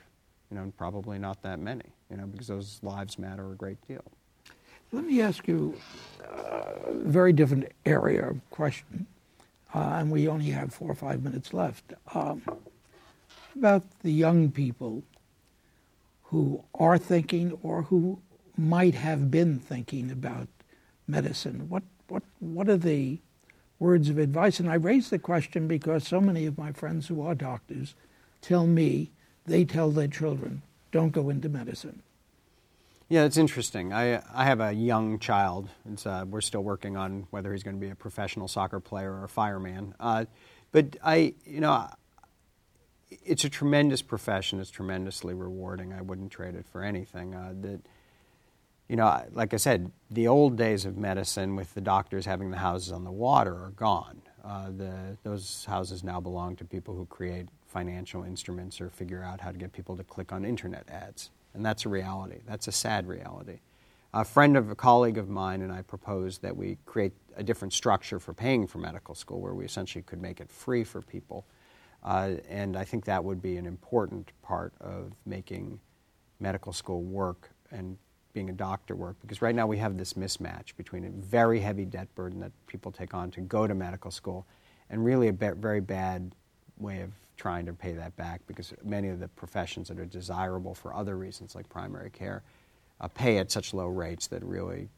you 0.52 0.58
know, 0.58 0.72
probably 0.78 1.18
not 1.20 1.42
that 1.44 1.60
many, 1.60 1.86
you 2.10 2.18
know, 2.18 2.26
because 2.26 2.48
those 2.48 2.80
lives 2.84 3.18
matter 3.18 3.52
a 3.52 3.56
great 3.56 3.78
deal. 3.88 4.04
Let 4.92 5.06
me 5.06 5.22
ask 5.22 5.48
you 5.48 5.76
a 6.24 6.94
very 6.94 7.34
different 7.34 7.72
area 7.86 8.30
of 8.30 8.50
question, 8.50 9.08
uh, 9.74 9.80
and 9.98 10.12
we 10.12 10.28
only 10.28 10.52
have 10.52 10.74
four 10.74 10.92
or 10.92 10.96
five 10.96 11.24
minutes 11.24 11.54
left. 11.54 11.94
Um, 12.14 12.42
about 13.56 13.84
the 14.02 14.12
young 14.12 14.52
people 14.52 15.04
who 16.24 16.64
are 16.76 16.98
thinking 16.98 17.58
or 17.64 17.84
who 17.84 18.20
might 18.58 18.96
have 18.96 19.32
been 19.32 19.60
thinking 19.60 20.12
about 20.12 20.48
medicine. 21.08 21.70
What, 21.70 21.84
what, 22.08 22.24
what 22.40 22.70
are 22.70 22.78
the 22.78 23.20
words 23.80 24.10
of 24.10 24.18
advice? 24.18 24.60
And 24.60 24.70
I 24.70 24.76
raise 24.76 25.10
the 25.10 25.20
question 25.20 25.68
because 25.68 26.08
so 26.08 26.20
many 26.22 26.46
of 26.46 26.58
my 26.58 26.72
friends 26.72 27.08
who 27.08 27.22
are 27.22 27.36
doctors 27.36 27.96
tell 28.42 28.66
me 28.68 29.12
they 29.46 29.66
tell 29.66 29.92
their 29.92 30.08
children, 30.08 30.62
don't 30.92 31.12
go 31.12 31.30
into 31.30 31.50
medicine. 31.50 32.02
Yeah, 33.08 33.26
it's 33.26 33.38
interesting. 33.38 33.94
I, 33.94 34.22
I 34.34 34.46
have 34.46 34.60
a 34.60 34.74
young 34.74 35.20
child. 35.20 35.70
Uh, 36.06 36.26
we're 36.28 36.42
still 36.42 36.64
working 36.64 36.98
on 36.98 37.28
whether 37.30 37.52
he's 37.54 37.62
going 37.62 37.76
to 37.76 37.80
be 37.80 37.92
a 37.92 37.96
professional 37.96 38.48
soccer 38.48 38.80
player 38.80 39.14
or 39.14 39.26
a 39.26 39.30
fireman. 39.30 39.94
Uh, 40.00 40.26
but 40.72 40.98
I, 41.04 41.36
you 41.46 41.60
know, 41.60 41.88
it's 43.24 43.44
a 43.44 43.50
tremendous 43.50 44.02
profession. 44.02 44.60
It's 44.60 44.72
tremendously 44.72 45.36
rewarding. 45.36 45.94
I 45.94 46.02
wouldn't 46.02 46.32
trade 46.32 46.56
it 46.56 46.66
for 46.66 46.84
anything. 46.84 47.36
Uh, 47.36 47.54
that, 47.62 47.82
you 48.90 48.96
know, 48.96 49.24
like 49.34 49.54
I 49.54 49.58
said, 49.58 49.92
the 50.10 50.28
old 50.28 50.58
days 50.58 50.86
of 50.86 50.98
medicine 50.98 51.56
with 51.56 51.76
the 51.76 51.82
doctors 51.82 52.26
having 52.26 52.50
the 52.50 52.58
houses 52.58 52.92
on 52.92 53.04
the 53.04 53.12
water 53.12 53.54
are 53.54 53.74
gone. 53.76 54.24
Uh, 54.44 54.72
the, 54.72 55.18
those 55.24 55.66
houses 55.66 56.04
now 56.04 56.20
belong 56.20 56.56
to 56.56 56.66
people 56.66 56.96
who 56.96 57.06
create 57.06 57.48
financial 57.76 58.24
instruments 58.24 58.80
or 58.80 58.90
figure 58.90 59.22
out 59.22 59.42
how 59.42 59.52
to 59.52 59.58
get 59.58 59.74
people 59.74 59.98
to 59.98 60.04
click 60.04 60.32
on 60.32 60.46
internet 60.46 60.88
ads 60.90 61.30
and 61.56 61.66
that's 61.66 61.86
a 61.86 61.90
reality. 61.90 62.40
That's 62.46 62.68
a 62.68 62.72
sad 62.72 63.08
reality. 63.08 63.60
A 64.14 64.24
friend 64.24 64.56
of 64.56 64.70
a 64.70 64.76
colleague 64.76 65.18
of 65.18 65.30
mine 65.30 65.62
and 65.62 65.72
I 65.72 65.82
proposed 65.82 66.42
that 66.42 66.56
we 66.56 66.78
create 66.86 67.14
a 67.36 67.44
different 67.44 67.74
structure 67.74 68.20
for 68.20 68.34
paying 68.34 68.68
for 68.68 68.78
medical 68.78 69.16
school 69.16 69.42
where 69.42 69.54
we 69.54 69.66
essentially 69.66 70.04
could 70.04 70.22
make 70.22 70.40
it 70.40 70.50
free 70.50 70.84
for 70.84 71.02
people. 71.02 71.46
Uh, 72.04 72.36
and 72.50 72.78
I 72.78 72.84
think 72.84 73.06
that 73.06 73.24
would 73.24 73.42
be 73.42 73.58
an 73.58 73.66
important 73.66 74.32
part 74.42 74.74
of 74.80 75.14
making 75.26 75.80
medical 76.40 76.72
school 76.72 77.02
work 77.02 77.50
and 77.72 77.98
being 78.34 78.50
a 78.50 78.54
doctor 78.54 78.96
work 78.96 79.16
because 79.22 79.42
right 79.42 79.56
now 79.56 79.66
we 79.66 79.78
have 79.78 79.98
this 79.98 80.14
mismatch 80.14 80.76
between 80.78 81.06
a 81.06 81.10
very 81.10 81.60
heavy 81.60 81.86
debt 81.86 82.14
burden 82.16 82.40
that 82.42 82.52
people 82.68 82.92
take 82.92 83.14
on 83.14 83.32
to 83.32 83.42
go 83.42 83.66
to 83.66 83.74
medical 83.74 84.12
school 84.12 84.46
and 84.90 85.04
really 85.04 85.30
a 85.30 85.34
very 85.34 85.80
bad 85.80 86.36
way 86.78 87.02
of 87.02 87.12
trying 87.38 87.66
to 87.66 87.74
pay 87.74 87.94
that 87.94 88.16
back 88.16 88.42
because 88.48 88.74
many 88.84 89.10
of 89.10 89.20
the 89.20 89.28
professions 89.30 89.88
that 89.90 90.00
are 90.00 90.06
desirable 90.06 90.74
for 90.74 90.94
other 90.94 91.18
reasons, 91.18 91.56
like 91.56 91.68
primary 91.70 92.10
care, 92.10 92.44
uh, 93.02 93.08
pay 93.08 93.38
at 93.38 93.52
such 93.52 93.74
low 93.74 93.88
rates 93.88 94.28
that 94.28 94.44
really 94.44 94.90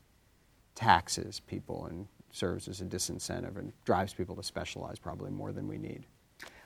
taxes 0.76 1.40
people 1.40 1.86
and 1.88 2.08
serves 2.32 2.68
as 2.68 2.82
a 2.82 2.86
disincentive 2.86 3.58
and 3.58 3.74
drives 3.86 4.14
people 4.14 4.36
to 4.36 4.44
specialize 4.44 5.00
probably 5.00 5.32
more 5.32 5.52
than 5.52 5.68
we 5.68 5.78
need. 5.78 6.04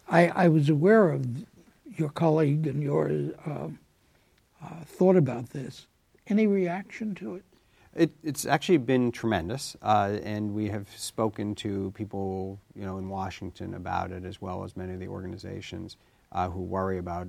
I, 0.09 0.27
I 0.29 0.47
was 0.49 0.69
aware 0.69 1.09
of 1.09 1.25
your 1.97 2.09
colleague 2.09 2.67
and 2.67 2.83
your 2.83 3.09
uh, 3.45 3.69
uh, 4.63 4.83
thought 4.85 5.15
about 5.15 5.49
this. 5.51 5.87
Any 6.27 6.47
reaction 6.47 7.15
to 7.15 7.35
it? 7.35 7.43
It, 7.93 8.11
it's 8.23 8.45
actually 8.45 8.77
been 8.77 9.11
tremendous, 9.11 9.75
uh, 9.81 10.17
and 10.23 10.53
we 10.53 10.69
have 10.69 10.87
spoken 10.95 11.55
to 11.55 11.91
people, 11.91 12.57
you 12.73 12.85
know, 12.85 12.97
in 12.97 13.09
Washington 13.09 13.73
about 13.73 14.11
it, 14.11 14.23
as 14.23 14.41
well 14.41 14.63
as 14.63 14.77
many 14.77 14.93
of 14.93 14.99
the 14.99 15.09
organizations 15.09 15.97
uh, 16.31 16.49
who 16.49 16.61
worry 16.61 16.99
about 16.99 17.27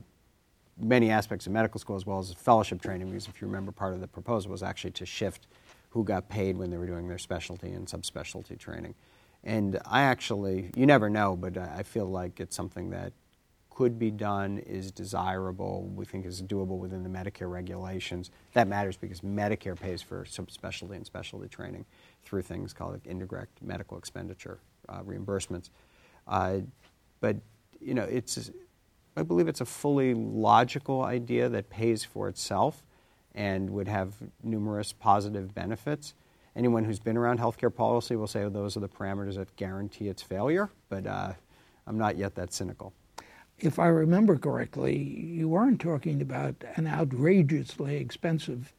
many 0.79 1.11
aspects 1.11 1.47
of 1.47 1.53
medical 1.53 1.81
school, 1.81 1.97
as 1.97 2.07
well 2.07 2.21
as 2.21 2.33
fellowship 2.33 2.81
training. 2.81 3.09
Because 3.09 3.27
if 3.27 3.41
you 3.41 3.49
remember, 3.49 3.73
part 3.73 3.93
of 3.93 4.01
the 4.01 4.07
proposal 4.07 4.53
was 4.53 4.63
actually 4.63 4.93
to 4.93 5.07
shift 5.07 5.49
who 5.91 6.05
got 6.05 6.29
paid 6.29 6.57
when 6.57 6.71
they 6.71 6.79
were 6.79 6.87
doing 6.87 7.09
their 7.09 7.19
specialty 7.19 7.73
and 7.73 7.89
subspecialty 7.89 8.57
training. 8.57 8.95
And 9.45 9.81
I 9.85 10.03
actually, 10.03 10.71
you 10.77 10.87
never 10.87 11.11
know, 11.11 11.35
but 11.35 11.59
I 11.59 11.83
feel 11.83 12.07
like 12.07 12.39
it's 12.39 12.55
something 12.55 12.91
that 12.91 13.13
could 13.75 13.99
be 13.99 14.11
done, 14.11 14.59
is 14.59 14.93
desirable, 14.93 15.91
we 15.95 16.05
think 16.05 16.27
is 16.27 16.43
doable 16.43 16.79
within 16.79 17.03
the 17.03 17.09
Medicare 17.09 17.51
regulations. 17.51 18.31
That 18.53 18.69
matters 18.69 18.97
because 18.97 19.21
Medicare 19.21 19.79
pays 19.79 20.03
for 20.03 20.25
subspecialty 20.25 20.97
and 20.97 21.07
specialty 21.07 21.49
training 21.49 21.87
through 22.25 22.43
things 22.43 22.73
called 22.73 23.01
indirect 23.05 23.63
medical 23.63 23.97
expenditure 23.97 24.59
uh, 24.89 25.01
reimbursements. 25.03 25.71
Uh, 26.27 26.59
but 27.21 27.37
you 27.81 27.95
know, 27.95 28.05
it's 28.05 28.51
I 29.17 29.23
believe 29.23 29.49
it's 29.49 29.61
a 29.61 29.67
fully 29.67 30.15
logical 30.15 31.03
idea 31.03 31.49
that 31.49 31.69
pays 31.69 32.05
for 32.05 32.29
itself 32.29 32.85
and 33.35 33.71
would 33.71 33.89
have 33.89 34.15
numerous 34.43 34.93
positive 34.93 35.55
benefits. 35.55 36.15
Anyone 36.55 36.85
who's 36.85 37.01
been 37.01 37.17
around 37.17 37.39
healthcare 37.39 37.75
policy 37.75 38.17
will 38.17 38.27
say 38.27 38.43
oh, 38.45 38.51
those 38.51 38.77
are 38.77 38.81
the 38.81 38.89
parameters 38.89 39.37
that 39.37 39.55
guarantee 39.57 40.09
its 40.09 40.23
failure, 40.23 40.71
but 40.89 41.07
uh, 41.07 41.33
I'm 41.87 41.99
not 41.99 42.17
yet 42.17 42.35
that 42.35 42.53
cynical. 42.53 42.93
If 43.63 43.79
I 43.79 43.87
remember 43.87 44.37
correctly, 44.37 44.99
you 44.99 45.49
weren't 45.49 45.81
talking 45.81 46.21
about 46.21 46.57
an 46.75 46.89
outrageously 46.89 47.97
expensive 47.97 48.73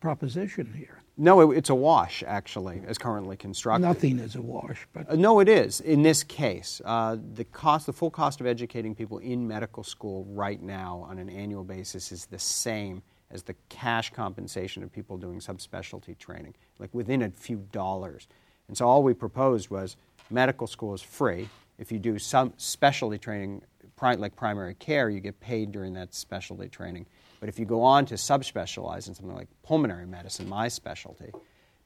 proposition 0.00 0.72
here. 0.76 1.02
No, 1.18 1.50
it, 1.52 1.58
it's 1.58 1.68
a 1.68 1.74
wash, 1.74 2.24
actually, 2.26 2.80
as 2.86 2.96
currently 2.96 3.36
constructed. 3.36 3.86
Nothing 3.86 4.18
is 4.18 4.34
a 4.34 4.40
wash, 4.40 4.86
but 4.94 5.10
uh, 5.10 5.14
no, 5.14 5.40
it 5.40 5.48
is 5.48 5.80
in 5.80 6.02
this 6.02 6.24
case. 6.24 6.80
Uh, 6.86 7.18
the 7.34 7.44
cost, 7.44 7.84
the 7.84 7.92
full 7.92 8.10
cost 8.10 8.40
of 8.40 8.46
educating 8.46 8.94
people 8.94 9.18
in 9.18 9.46
medical 9.46 9.84
school 9.84 10.24
right 10.30 10.60
now 10.60 11.06
on 11.08 11.18
an 11.18 11.28
annual 11.28 11.62
basis 11.62 12.10
is 12.10 12.24
the 12.24 12.38
same 12.38 13.02
as 13.30 13.42
the 13.42 13.54
cash 13.68 14.10
compensation 14.10 14.82
of 14.82 14.90
people 14.90 15.18
doing 15.18 15.38
subspecialty 15.38 16.16
training, 16.16 16.54
like 16.78 16.92
within 16.94 17.20
a 17.22 17.30
few 17.30 17.58
dollars. 17.72 18.26
And 18.68 18.76
so 18.76 18.88
all 18.88 19.02
we 19.02 19.12
proposed 19.12 19.68
was 19.68 19.96
medical 20.30 20.66
school 20.66 20.94
is 20.94 21.02
free. 21.02 21.50
If 21.78 21.92
you 21.92 21.98
do 21.98 22.18
some 22.18 22.54
specialty 22.56 23.18
training, 23.18 23.62
like 24.12 24.36
primary 24.36 24.74
care, 24.74 25.08
you 25.08 25.20
get 25.20 25.40
paid 25.40 25.72
during 25.72 25.94
that 25.94 26.14
specialty 26.14 26.68
training. 26.68 27.06
But 27.40 27.48
if 27.48 27.58
you 27.58 27.64
go 27.64 27.82
on 27.82 28.06
to 28.06 28.14
subspecialize 28.14 29.08
in 29.08 29.14
something 29.14 29.34
like 29.34 29.48
pulmonary 29.62 30.06
medicine, 30.06 30.48
my 30.48 30.68
specialty, 30.68 31.32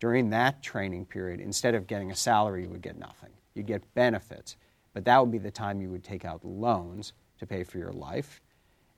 during 0.00 0.30
that 0.30 0.62
training 0.62 1.06
period, 1.06 1.40
instead 1.40 1.74
of 1.74 1.86
getting 1.86 2.10
a 2.10 2.16
salary, 2.16 2.64
you 2.64 2.68
would 2.68 2.82
get 2.82 2.98
nothing. 2.98 3.30
You'd 3.54 3.66
get 3.66 3.94
benefits. 3.94 4.56
But 4.92 5.04
that 5.04 5.20
would 5.20 5.30
be 5.30 5.38
the 5.38 5.50
time 5.50 5.80
you 5.80 5.90
would 5.90 6.04
take 6.04 6.24
out 6.24 6.44
loans 6.44 7.12
to 7.38 7.46
pay 7.46 7.64
for 7.64 7.78
your 7.78 7.92
life. 7.92 8.40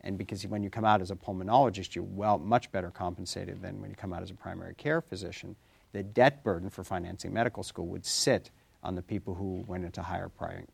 And 0.03 0.17
because 0.17 0.47
when 0.47 0.63
you 0.63 0.71
come 0.71 0.85
out 0.85 1.03
as 1.03 1.11
a 1.11 1.17
pulmonologist, 1.17 1.95
you're 1.95 2.05
well, 2.05 2.39
much 2.39 2.73
better 2.73 2.91
compensated 2.91 3.61
than 3.61 3.81
when 3.81 3.91
you 3.91 3.97
come 3.97 4.13
out 4.13 4.23
as 4.23 4.31
a 4.31 4.35
primary 4.35 4.75
care 4.75 5.01
physician. 5.01 5.57
The 5.93 6.03
debt 6.03 6.43
burden 6.43 6.71
for 6.71 6.85
financing 6.85 7.33
medical 7.33 7.63
school 7.63 7.87
would 7.89 8.07
sit 8.07 8.51
on 8.83 8.95
the 8.95 9.03
people 9.03 9.35
who 9.35 9.63
went 9.67 9.85
into 9.85 10.03
higher 10.03 10.31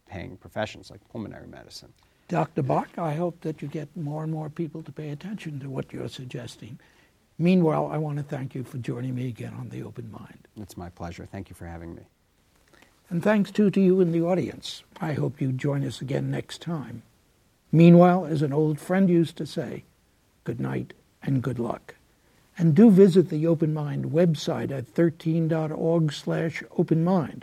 paying 0.09 0.37
professions 0.37 0.91
like 0.91 1.01
pulmonary 1.09 1.49
medicine. 1.49 1.93
Dr. 2.29 2.63
Bach, 2.63 2.89
I 2.99 3.15
hope 3.15 3.43
that 3.43 3.63
you 3.63 3.69
get 3.69 3.97
more 3.97 4.25
and 4.25 4.33
more 4.33 4.51
people 4.51 4.83
to 4.83 4.91
pay 4.91 5.11
attention 5.11 5.61
to 5.61 5.71
what 5.71 5.93
you're 5.93 6.09
suggesting. 6.09 6.81
Meanwhile, 7.39 7.89
I 7.93 7.99
want 7.99 8.17
to 8.17 8.25
thank 8.25 8.53
you 8.53 8.65
for 8.65 8.79
joining 8.79 9.15
me 9.15 9.29
again 9.29 9.55
on 9.55 9.69
The 9.69 9.85
Open 9.85 10.11
Mind. 10.11 10.49
It's 10.61 10.77
my 10.77 10.89
pleasure. 10.89 11.29
Thank 11.31 11.51
you 11.51 11.55
for 11.55 11.67
having 11.67 11.95
me. 11.95 12.03
And 13.11 13.23
thanks 13.23 13.53
too 13.53 13.71
to 13.71 13.81
you 13.81 14.01
in 14.01 14.11
the 14.11 14.23
audience. 14.23 14.83
I 15.01 15.13
hope 15.13 15.41
you 15.41 15.53
join 15.53 15.85
us 15.85 16.01
again 16.01 16.29
next 16.29 16.61
time. 16.61 17.03
Meanwhile, 17.71 18.27
as 18.27 18.43
an 18.43 18.53
old 18.53 18.81
friend 18.81 19.09
used 19.09 19.37
to 19.37 19.47
say, 19.47 19.85
good 20.43 20.59
night 20.59 20.95
and 21.23 21.43
good 21.43 21.61
luck. 21.61 21.95
And 22.59 22.75
do 22.75 22.91
visit 22.91 23.29
the 23.29 23.47
Open 23.47 23.73
Mind 23.73 24.07
website 24.07 24.73
at 24.73 24.93
13.org 24.93 26.13
slash 26.13 26.65
openmind 26.77 27.43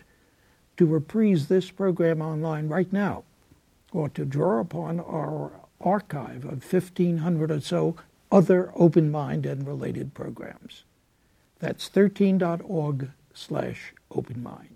to 0.75 0.85
reprise 0.85 1.47
this 1.47 1.71
program 1.71 2.21
online 2.21 2.67
right 2.67 2.91
now 2.91 3.23
or 3.93 4.09
to 4.09 4.25
draw 4.25 4.59
upon 4.59 4.99
our 4.99 5.51
archive 5.79 6.45
of 6.45 6.73
1,500 6.73 7.51
or 7.51 7.59
so 7.59 7.95
other 8.31 8.71
open 8.75 9.11
mind 9.11 9.45
and 9.45 9.67
related 9.67 10.13
programs. 10.13 10.83
That's 11.59 11.89
13.org 11.89 13.11
slash 13.33 13.93
open 14.11 14.41
mind. 14.41 14.72